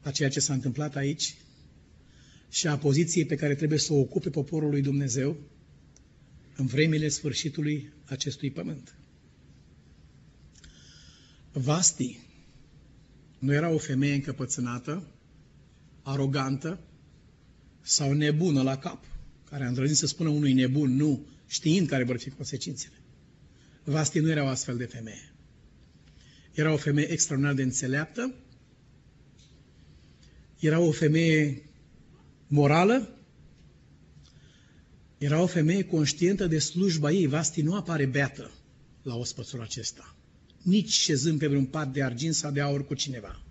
[0.00, 1.34] a ceea ce s-a întâmplat aici
[2.54, 5.36] și a poziției pe care trebuie să o ocupe poporul lui Dumnezeu
[6.56, 8.94] în vremile sfârșitului acestui pământ.
[11.52, 12.18] Vasti
[13.38, 15.06] nu era o femeie încăpățânată,
[16.02, 16.80] arogantă
[17.80, 19.04] sau nebună la cap,
[19.50, 22.94] care a îndrăznit să spună unui nebun nu, știind care vor fi consecințele.
[23.84, 25.32] Vasti nu era o astfel de femeie.
[26.52, 28.34] Era o femeie extraordinar de înțeleaptă,
[30.58, 31.62] era o femeie
[32.46, 33.08] morală,
[35.18, 37.26] era o femeie conștientă de slujba ei.
[37.26, 38.50] Vasti nu apare beată
[39.02, 40.16] la ospățul acesta.
[40.62, 43.42] Nici șezând pe vreun pat de argint sau de aur cu cineva.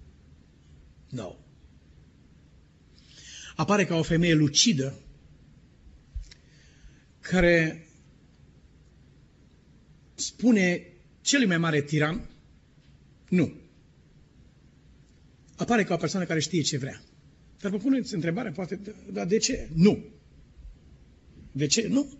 [1.09, 1.21] Nu.
[1.21, 1.35] No.
[3.55, 4.99] Apare ca o femeie lucidă
[7.19, 7.87] care
[10.15, 10.87] spune
[11.21, 12.29] celui mai mare tiran,
[13.29, 13.53] nu.
[15.55, 17.01] Apare ca o persoană care știe ce vrea.
[17.63, 18.79] Dar vă puneți întrebarea, poate,
[19.11, 19.69] dar de ce?
[19.73, 20.03] Nu.
[21.51, 21.87] De ce?
[21.87, 22.13] Nu.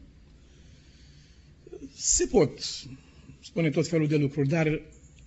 [1.96, 2.60] Se pot
[3.42, 4.82] spune tot felul de lucruri, dar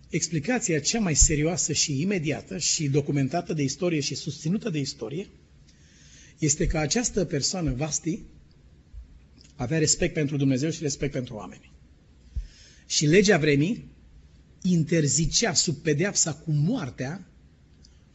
[0.09, 5.29] explicația cea mai serioasă și imediată și documentată de istorie și susținută de istorie
[6.38, 8.22] este că această persoană, Vasti,
[9.55, 11.72] avea respect pentru Dumnezeu și respect pentru oameni.
[12.87, 13.94] Și legea vremii
[14.62, 17.31] interzicea sub pedeapsa cu moartea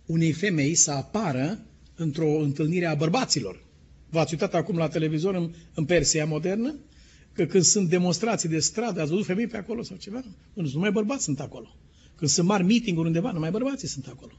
[0.05, 1.65] unei femei să apară
[2.01, 3.63] într-o întâlnire a bărbaților.
[4.09, 6.75] V-ați uitat acum la televizor în, în Persia modernă?
[7.33, 10.23] Că când sunt demonstrații de stradă, ați văzut femei pe acolo sau ceva?
[10.53, 11.75] Nu, numai bărbați sunt acolo.
[12.15, 14.31] Când sunt mari meeting-uri undeva, numai bărbații sunt acolo.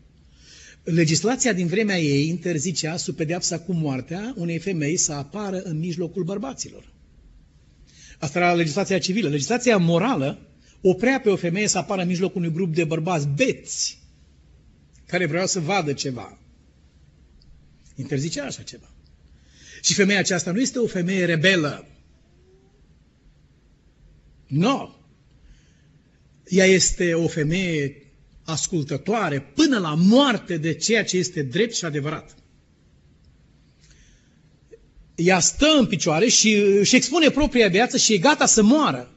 [0.84, 6.24] Legislația din vremea ei interzicea sub pedeapsa cu moartea unei femei să apară în mijlocul
[6.24, 6.92] bărbaților.
[8.18, 9.28] Asta era legislația civilă.
[9.28, 10.38] Legislația morală
[10.80, 13.98] oprea pe o femeie să apară în mijlocul unui grup de bărbați beți
[15.06, 16.38] care vreau să vadă ceva.
[17.94, 18.90] Interzicea așa ceva.
[19.82, 21.86] Și femeia aceasta nu este o femeie rebelă.
[24.46, 24.60] Nu.
[24.60, 24.90] No.
[26.46, 28.12] Ea este o femeie
[28.44, 32.34] ascultătoare până la moarte de ceea ce este drept și adevărat.
[35.14, 39.14] Ea stă în picioare și își expune propria viață și e gata să moară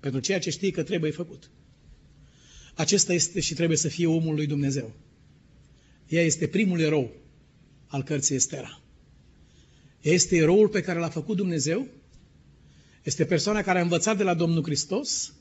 [0.00, 1.50] pentru ceea ce știe că trebuie făcut.
[2.74, 4.92] Acesta este și trebuie să fie omul lui Dumnezeu.
[6.08, 7.12] Ea este primul erou
[7.88, 8.80] al cărții Estera.
[10.00, 11.86] Este eroul pe care l-a făcut Dumnezeu,
[13.02, 15.32] este persoana care a învățat de la Domnul Hristos,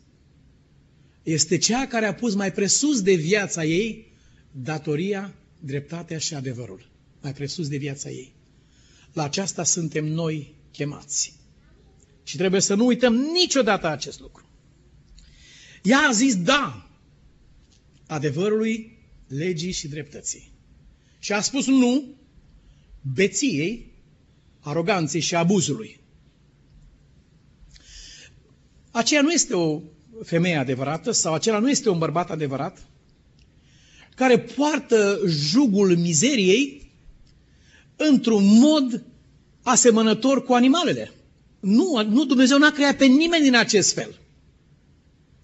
[1.23, 4.13] este cea care a pus mai presus de viața ei
[4.51, 6.89] datoria, dreptatea și adevărul.
[7.21, 8.35] Mai presus de viața ei.
[9.13, 11.35] La aceasta suntem noi chemați.
[12.23, 14.49] Și trebuie să nu uităm niciodată acest lucru.
[15.83, 16.89] Ea a zis da
[18.07, 20.51] adevărului, legii și dreptății.
[21.19, 22.16] Și a spus nu
[23.13, 23.91] beției,
[24.59, 25.99] aroganței și abuzului.
[28.91, 29.81] Aceea nu este o
[30.23, 32.87] femeie adevărată sau acela nu este un bărbat adevărat
[34.15, 36.91] care poartă jugul mizeriei
[37.95, 39.03] într-un mod
[39.63, 41.11] asemănător cu animalele.
[41.59, 44.19] Nu, nu Dumnezeu n-a creat pe nimeni din acest fel.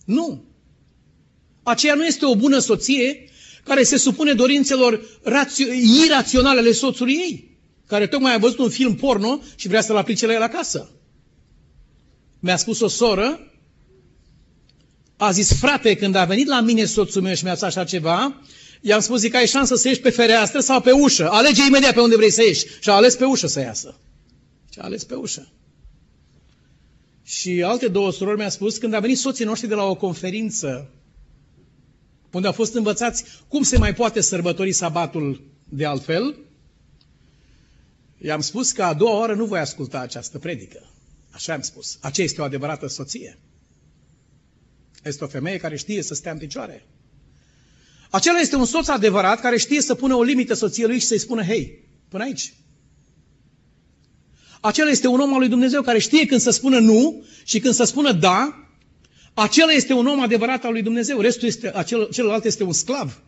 [0.05, 0.43] Nu.
[1.63, 3.29] Aceea nu este o bună soție
[3.63, 5.01] care se supune dorințelor
[6.05, 7.52] iraționale ale soțului ei,
[7.93, 10.89] care tocmai a văzut un film porno și vrea să-l aplice la el acasă.
[12.39, 13.39] Mi-a spus o soră,
[15.17, 18.41] a zis, frate, când a venit la mine soțul meu și mi-a spus așa ceva,
[18.81, 21.29] i-am spus, zic, ai șansă să ieși pe fereastră sau pe ușă.
[21.29, 22.65] Alege imediat pe unde vrei să ieși.
[22.79, 23.99] Și a ales pe ușă să iasă.
[24.71, 25.51] Și a ales pe ușă.
[27.23, 30.89] Și alte două surori mi-a spus, când a venit soții noștri de la o conferință
[32.31, 36.35] unde au fost învățați cum se mai poate sărbători sabatul de altfel,
[38.23, 40.91] i-am spus că a doua oră nu voi asculta această predică.
[41.31, 41.97] Așa am spus.
[42.01, 43.39] Aceea este o adevărată soție.
[45.03, 46.85] Este o femeie care știe să stea în picioare.
[48.09, 51.17] Acela este un soț adevărat care știe să pună o limită soției lui și să-i
[51.17, 52.53] spună, hei, până aici.
[54.61, 57.73] Acela este un om al lui Dumnezeu care știe când să spună nu și când
[57.73, 58.67] să spună da.
[59.33, 61.19] Acela este un om adevărat al lui Dumnezeu.
[61.19, 63.21] Restul este, acel, celălalt este un sclav.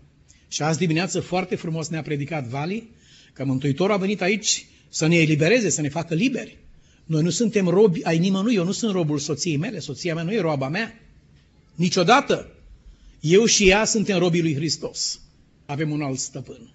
[0.48, 2.90] Și azi dimineață foarte frumos ne-a predicat Vali
[3.34, 6.58] că Mântuitorul a venit aici să ne elibereze, să ne facă liberi.
[7.06, 10.34] Noi nu suntem robi ai nimănui, eu nu sunt robul soției mele, soția mea nu
[10.34, 11.00] e roaba mea.
[11.76, 12.50] Niciodată.
[13.20, 15.20] Eu și ea suntem robii lui Hristos.
[15.66, 16.74] Avem un alt stăpân.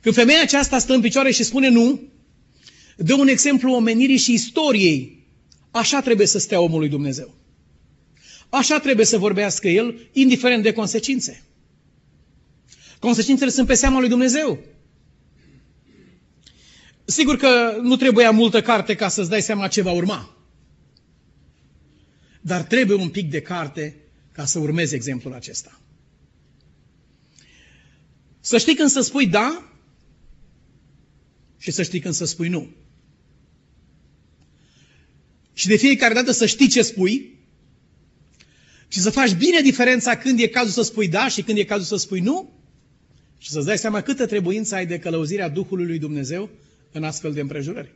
[0.00, 2.00] Când femeia aceasta stă în picioare și spune nu,
[2.96, 5.26] dă un exemplu omenirii și istoriei.
[5.70, 7.34] Așa trebuie să stea omul lui Dumnezeu.
[8.48, 11.42] Așa trebuie să vorbească el, indiferent de consecințe.
[12.98, 14.58] Consecințele sunt pe seama lui Dumnezeu.
[17.12, 20.36] Sigur că nu trebuia multă carte ca să-ți dai seama ce va urma.
[22.40, 23.96] Dar trebuie un pic de carte
[24.32, 25.80] ca să urmezi exemplul acesta.
[28.40, 29.72] Să știi când să spui da
[31.58, 32.74] și să știi când să spui nu.
[35.52, 37.38] Și de fiecare dată să știi ce spui
[38.88, 41.84] și să faci bine diferența când e cazul să spui da și când e cazul
[41.84, 42.52] să spui nu
[43.38, 46.50] și să-ți dai seama câtă trebuință ai de călăuzirea Duhului lui Dumnezeu
[46.92, 47.92] în astfel de împrejurări.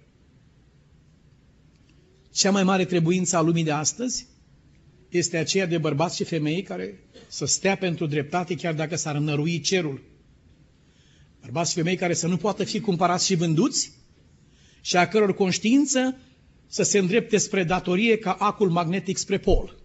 [2.33, 4.27] Cea mai mare trebuință a lumii de astăzi
[5.09, 9.61] este aceea de bărbați și femei care să stea pentru dreptate chiar dacă s-ar înărui
[9.61, 10.03] cerul.
[11.41, 13.93] Bărbați și femei care să nu poată fi cumpărați și vânduți
[14.81, 16.19] și a căror conștiință
[16.67, 19.77] să se îndrepte spre datorie ca acul magnetic spre pol.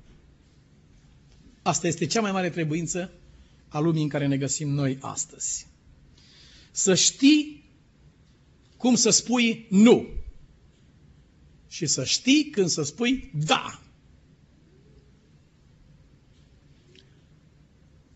[1.62, 3.12] Asta este cea mai mare trebuință
[3.68, 5.68] a lumii în care ne găsim noi astăzi.
[6.72, 7.61] Să știi
[8.82, 10.08] cum să spui nu
[11.68, 13.82] și să știi când să spui da.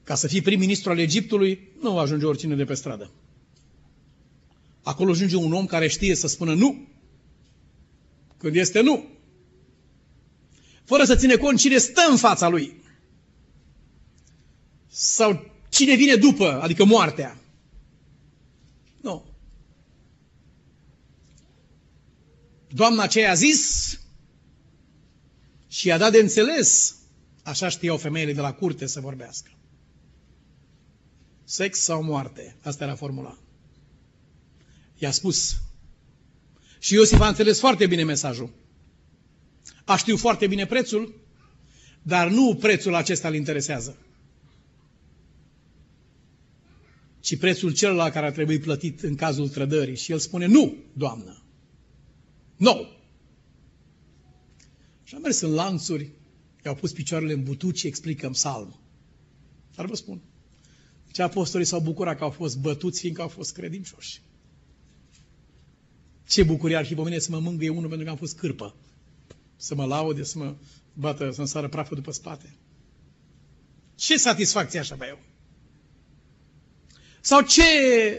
[0.03, 3.11] Ca să fii prim-ministru al Egiptului, nu ajunge oricine de pe stradă.
[4.83, 6.87] Acolo ajunge un om care știe să spună nu.
[8.37, 9.05] Când este nu.
[10.83, 12.83] Fără să ține cont cine stă în fața lui.
[14.87, 17.39] Sau cine vine după, adică moartea.
[19.01, 19.35] Nu.
[22.75, 23.99] Doamna aceea a zis
[25.67, 26.95] și i-a dat de înțeles,
[27.43, 29.51] așa știau femeile de la curte să vorbească.
[31.43, 32.55] Sex sau moarte?
[32.63, 33.37] Asta era formula.
[34.97, 35.55] I-a spus.
[36.79, 38.53] Și Iosif a înțeles foarte bine mesajul.
[39.85, 41.15] A știut foarte bine prețul,
[42.01, 43.97] dar nu prețul acesta îl interesează.
[47.19, 49.95] Ci prețul celălalt care ar trebui plătit în cazul trădării.
[49.97, 51.39] Și el spune, nu, doamnă.
[52.57, 52.73] Nu.
[52.73, 52.85] No.
[55.03, 56.09] Și a mers în lanțuri,
[56.65, 58.79] i-au pus picioarele în butuci și explică în psalm.
[59.75, 60.21] Dar vă spun,
[61.11, 64.21] ce apostolii s-au bucurat că au fost bătuți, fiindcă au fost credincioși.
[66.27, 68.75] Ce bucurie ar fi pe mine să mă mângâie unul pentru că am fost cârpă.
[69.55, 70.55] Să mă laude, să mă
[70.93, 72.55] bată, să-mi sară praful după spate.
[73.95, 75.19] Ce satisfacție așa avea eu?
[77.21, 77.63] Sau ce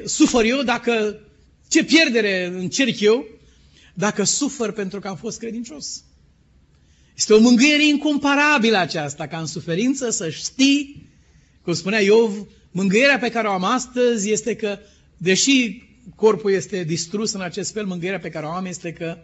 [0.05, 1.21] sufăr eu dacă,
[1.69, 3.27] ce pierdere încerc eu
[3.97, 6.05] dacă sufăr pentru că am fost credincios?
[7.17, 11.09] Este o mângâiere incomparabilă aceasta, ca în suferință să știi,
[11.63, 14.79] cum spunea Iov, Mângâierea pe care o am astăzi este că,
[15.17, 15.83] deși
[16.15, 19.17] corpul este distrus în acest fel, mângâierea pe care o am este că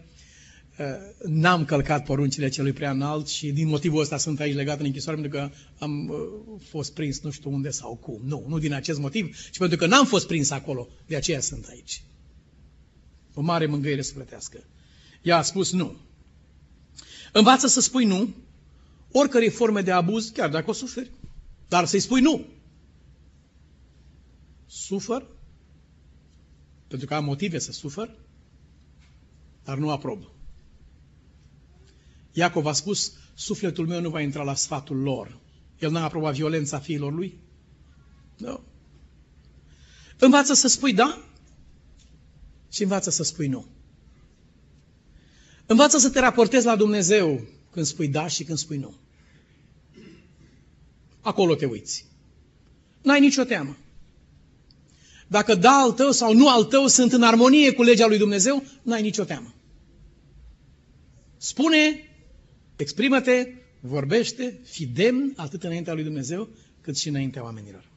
[0.78, 0.86] uh,
[1.26, 5.20] n-am călcat poruncile celui prea înalt și din motivul ăsta sunt aici legat în închisoare
[5.20, 6.16] pentru că am uh,
[6.68, 8.20] fost prins nu știu unde sau cum.
[8.24, 11.66] Nu, nu din acest motiv, ci pentru că n-am fost prins acolo, de aceea sunt
[11.70, 12.02] aici.
[13.34, 14.64] O mare mângâiere sufletească.
[15.22, 15.96] Ea a spus nu.
[17.32, 18.34] Învață să spui nu
[19.12, 21.10] oricărei forme de abuz, chiar dacă o suferi.
[21.68, 22.46] Dar să-i spui nu
[24.66, 25.26] sufăr,
[26.88, 28.14] pentru că am motive să sufăr,
[29.64, 30.30] dar nu aprob.
[32.32, 35.38] Iacov a spus, sufletul meu nu va intra la sfatul lor.
[35.78, 37.38] El n-a aprobat violența fiilor lui?
[38.36, 38.60] Nu.
[40.18, 41.24] Învață să spui da
[42.72, 43.66] și învață să spui nu.
[45.66, 48.94] Învață să te raportezi la Dumnezeu când spui da și când spui nu.
[51.20, 52.06] Acolo te uiți.
[53.02, 53.76] N-ai nicio teamă.
[55.26, 58.64] Dacă da al tău sau nu al tău sunt în armonie cu legea lui Dumnezeu,
[58.82, 59.54] n-ai nicio teamă.
[61.36, 62.08] Spune,
[62.76, 63.48] exprimă-te,
[63.80, 66.48] vorbește, fi demn atât înaintea lui Dumnezeu,
[66.80, 67.90] cât și înaintea oamenilor.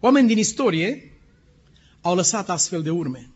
[0.00, 1.17] Oameni din istorie
[2.08, 3.30] au lăsat astfel de urme.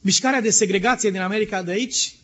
[0.00, 2.14] Mișcarea de segregație din America de aici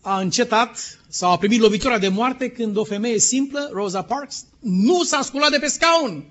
[0.00, 5.02] a încetat sau a primit lovitura de moarte când o femeie simplă, Rosa Parks, nu
[5.02, 6.24] s-a sculat de pe scaun.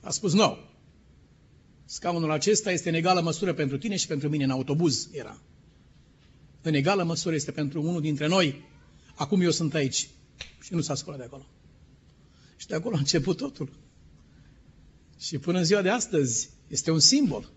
[0.00, 0.40] A spus, nu.
[0.40, 0.56] No.
[1.84, 5.38] Scaunul acesta este în egală măsură pentru tine și pentru mine în autobuz era.
[6.62, 8.64] În egală măsură este pentru unul dintre noi.
[9.14, 10.08] Acum eu sunt aici.
[10.62, 11.46] Și nu s-a sculat de acolo.
[12.56, 13.68] Și de acolo a început totul.
[15.20, 17.52] Și până în ziua de astăzi este un simbol.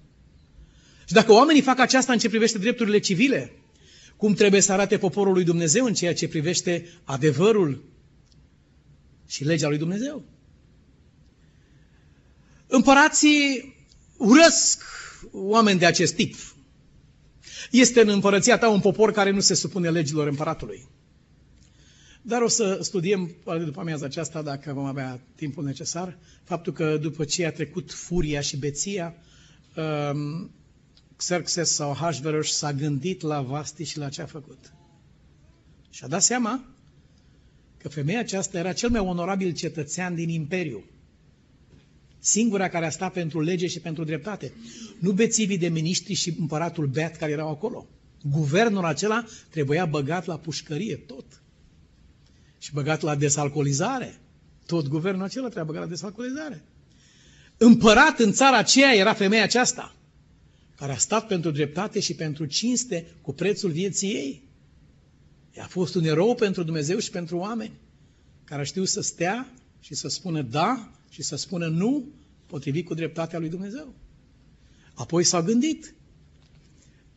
[1.05, 3.51] Și dacă oamenii fac aceasta în ce privește drepturile civile,
[4.17, 7.83] cum trebuie să arate poporul lui Dumnezeu în ceea ce privește adevărul
[9.27, 10.23] și legea lui Dumnezeu.
[12.67, 13.75] Împărații
[14.17, 14.83] urăsc
[15.31, 16.35] oameni de acest tip.
[17.71, 20.87] Este în împărăția ta un popor care nu se supune legilor împăratului.
[22.21, 26.97] Dar o să studiem, poate după amiaza aceasta, dacă vom avea timpul necesar, faptul că
[26.97, 29.15] după ce a trecut furia și beția,
[29.75, 30.51] um,
[31.15, 34.73] Xerxes sau Hashverosh s-a gândit la Vasti și la ce a făcut.
[35.89, 36.65] Și a dat seama
[37.77, 40.83] că femeia aceasta era cel mai onorabil cetățean din Imperiu.
[42.19, 44.53] Singura care a stat pentru lege și pentru dreptate.
[44.99, 47.87] Nu bețivii de miniștri și împăratul Beat care erau acolo.
[48.23, 51.25] Guvernul acela trebuia băgat la pușcărie, tot.
[52.59, 54.19] Și băgat la desalcoolizare.
[54.65, 56.63] Tot guvernul acela trebuia băgat la desalcoolizare.
[57.57, 59.95] Împărat în țara aceea era femeia aceasta,
[60.75, 64.43] care a stat pentru dreptate și pentru cinste cu prețul vieții ei.
[65.53, 67.79] Ea a fost un erou pentru Dumnezeu și pentru oameni,
[68.43, 72.05] care știu să stea și să spună da și să spună nu,
[72.45, 73.93] potrivit cu dreptatea lui Dumnezeu.
[74.93, 75.93] Apoi s-au gândit.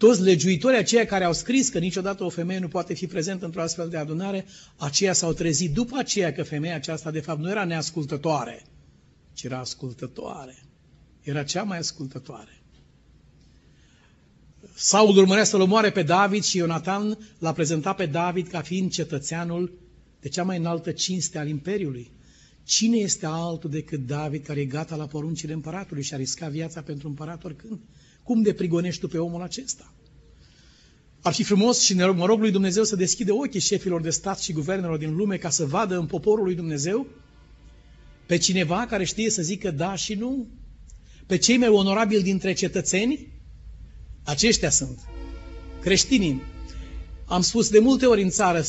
[0.03, 3.61] Toți legiuitorii aceia care au scris că niciodată o femeie nu poate fi prezentă într-o
[3.63, 4.45] astfel de adunare,
[4.77, 8.63] aceia s-au trezit după aceea că femeia aceasta de fapt nu era neascultătoare,
[9.33, 10.59] ci era ascultătoare.
[11.21, 12.63] Era cea mai ascultătoare.
[14.75, 19.73] Saul urmărea să-l omoare pe David și Ionatan l-a prezentat pe David ca fiind cetățeanul
[20.21, 22.11] de cea mai înaltă cinste al Imperiului.
[22.65, 26.83] Cine este altul decât David care e gata la poruncile împăratului și a riscat viața
[26.83, 27.81] pentru împărat oricând?
[28.23, 29.95] Cum de prigonești tu pe omul acesta?
[31.23, 34.53] Ar fi frumos și mă rog lui Dumnezeu să deschide ochii șefilor de stat și
[34.53, 37.07] guvernelor din lume ca să vadă în poporul lui Dumnezeu
[38.27, 40.47] pe cineva care știe să zică da și nu,
[41.27, 43.29] pe cei mai onorabili dintre cetățeni,
[44.25, 44.99] aceștia sunt
[45.81, 46.43] creștinii.
[47.27, 48.65] Am spus de multe ori în țară,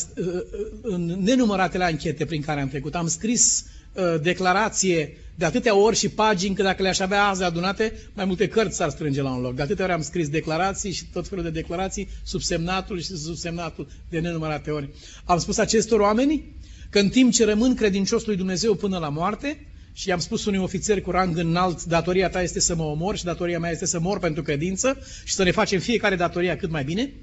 [0.82, 6.10] în nenumăratele anchete prin care am trecut, am scris uh, declarație de atâtea ori și
[6.10, 9.56] pagini, că dacă le-aș avea azi adunate, mai multe cărți s-ar strânge la un loc.
[9.56, 14.20] De atâtea ori am scris declarații și tot felul de declarații, subsemnatul și subsemnatul de
[14.20, 14.90] nenumărate ori.
[15.24, 16.44] Am spus acestor oameni
[16.90, 20.60] că în timp ce rămân credincios lui Dumnezeu până la moarte, și i-am spus unui
[20.60, 24.00] ofițer cu rang înalt, datoria ta este să mă omor și datoria mea este să
[24.00, 27.14] mor pentru credință și să ne facem fiecare datoria cât mai bine.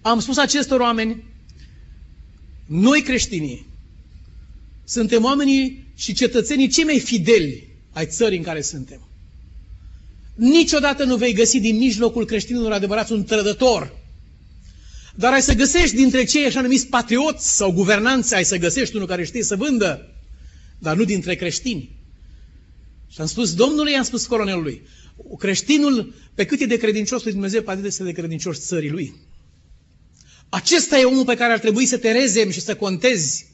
[0.00, 1.24] Am spus acestor oameni,
[2.66, 3.66] noi creștinii,
[4.90, 9.08] suntem oamenii și cetățenii cei mai fideli ai țării în care suntem.
[10.34, 13.98] Niciodată nu vei găsi din mijlocul creștinilor adevărați un trădător.
[15.14, 19.06] Dar ai să găsești dintre cei așa numiți patrioți sau guvernanți, ai să găsești unul
[19.06, 20.14] care știe să vândă,
[20.78, 21.90] dar nu dintre creștini.
[23.08, 24.82] Și am spus Domnului, am spus colonelului,
[25.38, 29.14] creștinul, pe cât e de credincios lui Dumnezeu, pe atât este de credincios țării lui.
[30.48, 33.49] Acesta e omul pe care ar trebui să te rezem și să contezi.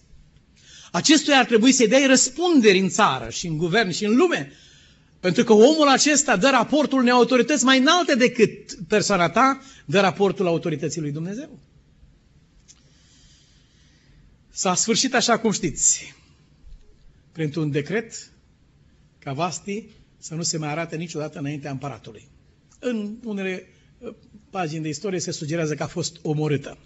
[0.93, 4.53] Acestuia ar trebui să-i dai răspunderi în țară și în guvern și în lume.
[5.21, 10.47] Pentru că omul acesta dă raportul unei autorități mai înalte decât persoana ta, dă raportul
[10.47, 11.59] autorității lui Dumnezeu.
[14.51, 16.15] S-a sfârșit așa cum știți
[17.33, 18.31] printr-un decret
[19.19, 19.85] ca Vasti
[20.19, 22.29] să nu se mai arate niciodată înaintea împăratului.
[22.79, 23.67] În unele
[23.99, 24.15] uh,
[24.51, 26.79] pagini de istorie se sugerează că a fost omorâtă.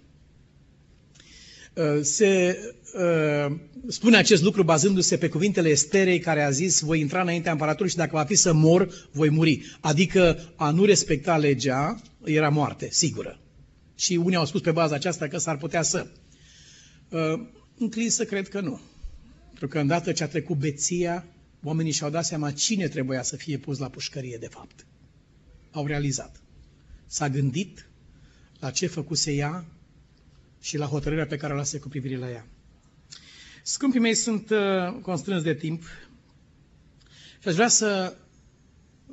[1.81, 2.59] Uh, se
[2.95, 3.57] uh,
[3.89, 7.97] spune acest lucru bazându-se pe cuvintele Esterei care a zis voi intra înaintea împăratului și
[7.97, 9.77] dacă va fi să mor, voi muri.
[9.81, 13.41] Adică a nu respecta legea era moarte, sigură.
[13.95, 16.07] Și unii au spus pe baza aceasta că s-ar putea să.
[17.79, 18.81] Înclin să cred că nu.
[19.49, 21.27] Pentru că îndată ce a trecut beția,
[21.63, 24.87] oamenii și-au dat seama cine trebuia să fie pus la pușcărie de fapt.
[25.71, 26.41] Au realizat.
[27.07, 27.89] S-a gândit
[28.59, 29.65] la ce făcuse ea
[30.61, 32.47] și la hotărârea pe care o lase cu privire la ea.
[33.63, 35.83] Scumpii mei, sunt uh, constrâns de timp
[37.41, 38.17] și aș vrea să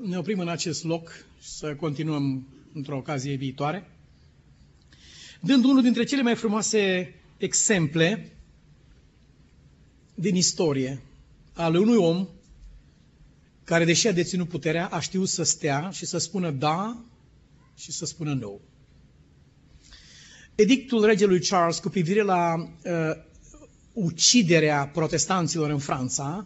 [0.01, 1.09] ne oprim în acest loc
[1.41, 3.91] și să continuăm într-o ocazie viitoare,
[5.41, 8.31] dând unul dintre cele mai frumoase exemple
[10.15, 11.01] din istorie
[11.53, 12.27] al unui om
[13.63, 17.03] care, deși a deținut puterea, a știut să stea și să spună da
[17.77, 18.61] și să spună nu.
[20.58, 22.91] Edictul regelui Charles cu privire la uh,
[23.93, 26.45] uciderea protestanților în Franța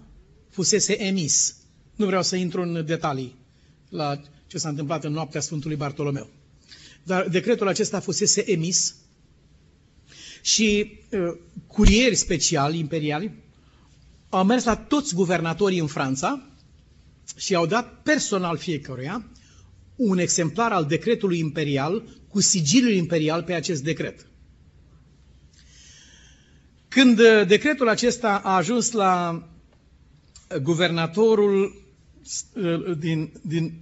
[0.49, 1.55] fusese emis.
[1.95, 3.35] Nu vreau să intru în detalii
[3.89, 6.29] la ce s-a întâmplat în noaptea Sfântului Bartolomeu.
[7.03, 8.95] Dar decretul acesta fusese emis
[10.41, 11.19] și uh,
[11.67, 13.31] curieri speciali imperiali
[14.29, 16.41] au mers la toți guvernatorii în Franța
[17.35, 19.25] și au dat personal fiecăruia
[20.09, 24.25] un exemplar al decretului imperial cu sigiliul imperial pe acest decret.
[26.87, 29.43] Când uh, decretul acesta a ajuns la
[30.61, 31.83] guvernatorul
[32.53, 33.73] uh, din, din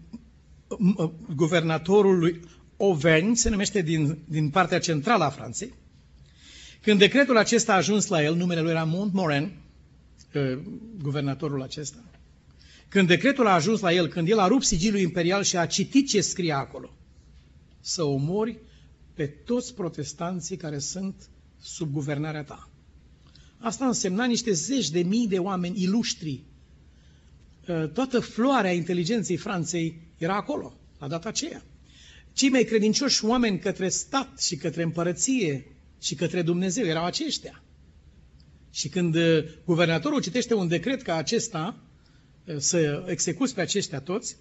[0.67, 2.39] uh, guvernatorul lui
[2.77, 5.73] Auvergne, se numește din, din partea centrală a Franței,
[6.81, 9.51] când decretul acesta a ajuns la el, numele lui era Montmorin,
[11.01, 11.97] guvernatorul acesta,
[12.89, 16.07] când decretul a ajuns la el, când el a rupt sigiliul imperial și a citit
[16.07, 16.93] ce scrie acolo,
[17.79, 18.59] să omori
[19.13, 21.29] pe toți protestanții care sunt
[21.61, 22.69] sub guvernarea ta.
[23.57, 26.43] Asta însemna niște zeci de mii de oameni iluștri.
[27.67, 31.63] Ă, toată floarea inteligenței Franței era acolo, la data aceea.
[32.33, 35.65] Cei mai credincioși oameni către stat și către împărăție
[36.01, 37.63] și către Dumnezeu erau aceștia.
[38.71, 41.88] Și când ă, guvernatorul citește un decret ca acesta, ă,
[42.57, 44.37] să execuți pe aceștia toți,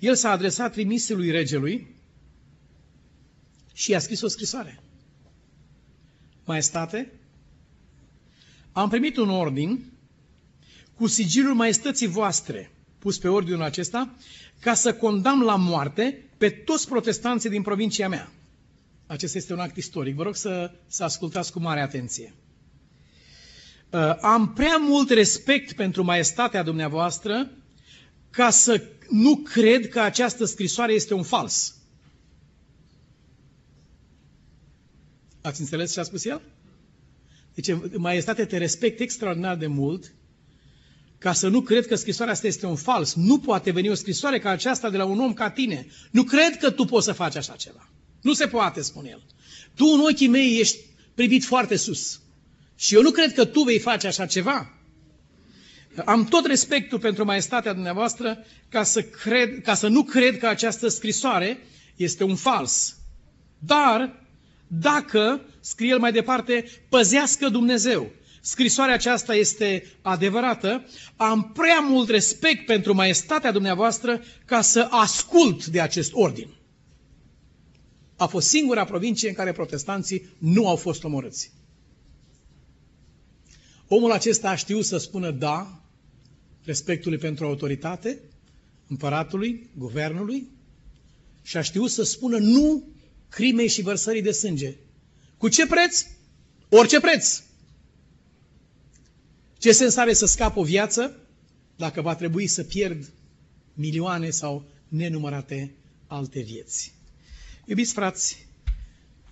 [0.00, 1.94] el s-a adresat trimisului regelui
[3.72, 4.80] și i-a scris o scrisoare.
[6.44, 7.12] Maestate,
[8.72, 9.84] am primit un ordin
[10.94, 14.14] cu sigilul maestății voastre, pus pe ordinul acesta,
[14.60, 18.32] ca să condamn la moarte pe toți protestanții din provincia mea.
[19.06, 20.14] Acesta este un act istoric.
[20.14, 22.34] Vă rog să, să ascultați cu mare atenție.
[23.90, 27.50] Uh, am prea mult respect pentru maestatea dumneavoastră
[28.30, 31.74] ca să nu cred că această scrisoare este un fals.
[35.40, 36.42] Ați înțeles ce a spus el?
[37.54, 40.12] Deci, maestate, te respect extraordinar de mult
[41.18, 43.14] ca să nu cred că scrisoarea asta este un fals.
[43.14, 45.86] Nu poate veni o scrisoare ca aceasta de la un om ca tine.
[46.10, 47.88] Nu cred că tu poți să faci așa ceva.
[48.20, 49.22] Nu se poate, spune el.
[49.74, 50.78] Tu în ochii mei ești
[51.14, 52.20] privit foarte sus.
[52.80, 54.72] Și eu nu cred că tu vei face așa ceva.
[56.04, 60.88] Am tot respectul pentru maestatea dumneavoastră ca să, cred, ca să nu cred că această
[60.88, 61.58] scrisoare
[61.96, 62.96] este un fals.
[63.58, 64.24] Dar
[64.66, 68.10] dacă, scrie el mai departe, păzească Dumnezeu.
[68.40, 75.80] Scrisoarea aceasta este adevărată, am prea mult respect pentru maestatea dumneavoastră ca să ascult de
[75.80, 76.48] acest ordin.
[78.16, 81.59] A fost singura provincie în care protestanții nu au fost omorâți.
[83.92, 85.80] Omul acesta a știut să spună da
[86.64, 88.20] respectului pentru autoritate,
[88.86, 90.48] împăratului, guvernului,
[91.42, 92.88] și a știut să spună nu
[93.28, 94.76] crimei și vărsării de sânge.
[95.36, 96.06] Cu ce preț?
[96.68, 97.42] Orice preț.
[99.58, 101.16] Ce sens are să scap o viață
[101.76, 103.12] dacă va trebui să pierd
[103.74, 105.74] milioane sau nenumărate
[106.06, 106.94] alte vieți?
[107.64, 108.46] Iubiți frați,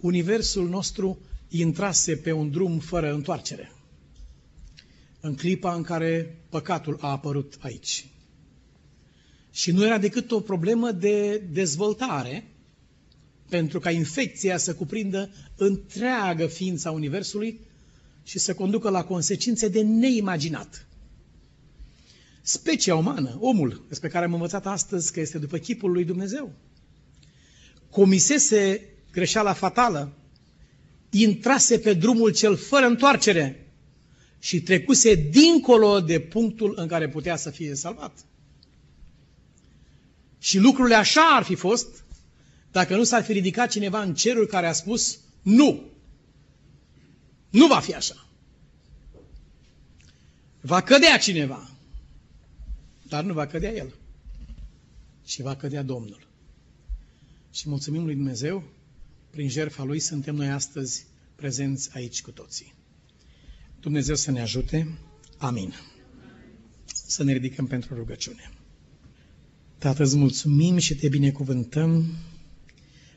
[0.00, 3.72] universul nostru intrase pe un drum fără întoarcere.
[5.20, 8.06] În clipa în care păcatul a apărut aici.
[9.50, 12.48] Și nu era decât o problemă de dezvoltare
[13.48, 17.60] pentru ca infecția să cuprindă întreagă ființa Universului
[18.22, 20.86] și să conducă la consecințe de neimaginat.
[22.42, 26.52] Specia umană, omul, despre care am învățat astăzi că este după chipul lui Dumnezeu,
[27.90, 30.12] comisese greșeala fatală,
[31.10, 33.67] intrase pe drumul cel fără întoarcere
[34.38, 38.24] și trecuse dincolo de punctul în care putea să fie salvat.
[40.38, 42.04] Și lucrurile așa ar fi fost
[42.70, 45.82] dacă nu s-ar fi ridicat cineva în cerul care a spus nu.
[47.50, 48.26] Nu va fi așa.
[50.60, 51.70] Va cădea cineva,
[53.02, 53.94] dar nu va cădea el,
[55.24, 56.26] ci va cădea Domnul.
[57.50, 58.62] Și mulțumim lui Dumnezeu,
[59.30, 62.74] prin jertfa Lui suntem noi astăzi prezenți aici cu toții.
[63.80, 64.98] Dumnezeu să ne ajute.
[65.36, 65.74] Amin.
[67.06, 68.50] Să ne ridicăm pentru rugăciune.
[69.78, 72.06] Tată, îți mulțumim și te binecuvântăm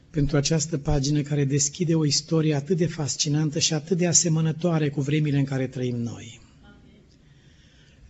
[0.09, 5.01] pentru această pagină care deschide o istorie atât de fascinantă și atât de asemănătoare cu
[5.01, 6.41] vremile în care trăim noi.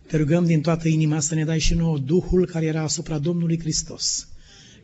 [0.06, 3.58] Te rugăm din toată inima să ne dai și nouă Duhul care era asupra Domnului
[3.58, 4.28] Hristos,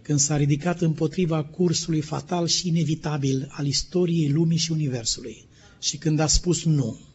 [0.02, 5.46] când s-a ridicat împotriva cursului fatal și inevitabil al istoriei lumii și universului
[5.80, 7.07] și când a spus nu.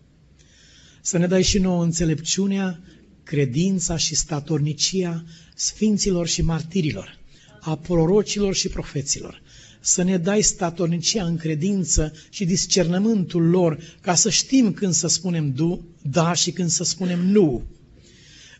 [1.06, 2.80] Să ne dai și nouă înțelepciunea,
[3.24, 5.24] credința și statornicia
[5.56, 7.18] sfinților și martirilor,
[7.60, 9.41] a prorocilor și profeților,
[9.80, 15.51] să ne dai statornicia în credință și discernământul lor, ca să știm când să spunem
[15.54, 17.64] du, da și când să spunem nu.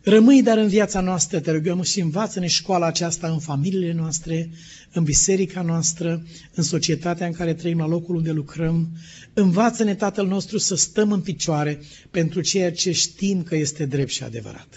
[0.06, 4.49] Rămâi dar în viața noastră, te rugăm, și învață-ne școala aceasta în familiile noastre,
[4.93, 6.24] în biserica noastră,
[6.54, 8.89] în societatea în care trăim, la locul unde lucrăm.
[9.34, 11.80] Învață-ne, Tatăl nostru, să stăm în picioare
[12.12, 14.68] pentru ceea ce știm că este drept și adevărat.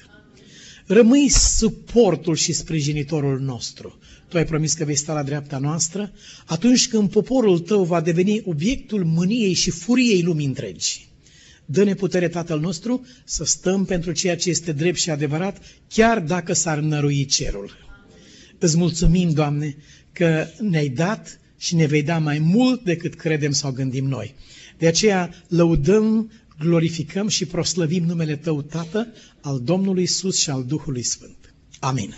[0.86, 3.98] Rămâi suportul și sprijinitorul nostru.
[4.28, 6.12] Tu ai promis că vei sta la dreapta noastră
[6.46, 11.08] atunci când poporul tău va deveni obiectul mâniei și furiei lumii întregi.
[11.66, 16.52] Dă-ne putere, Tatăl nostru, să stăm pentru ceea ce este drept și adevărat, chiar dacă
[16.52, 17.70] s-ar nărui cerul.
[18.58, 19.76] Îți mulțumim, Doamne,
[20.12, 24.34] că ne-ai dat și ne vei da mai mult decât credem sau gândim noi.
[24.78, 31.02] De aceea lăudăm, glorificăm și proslăvim numele Tău, Tată, al Domnului Isus și al Duhului
[31.02, 31.54] Sfânt.
[31.78, 32.14] Amin.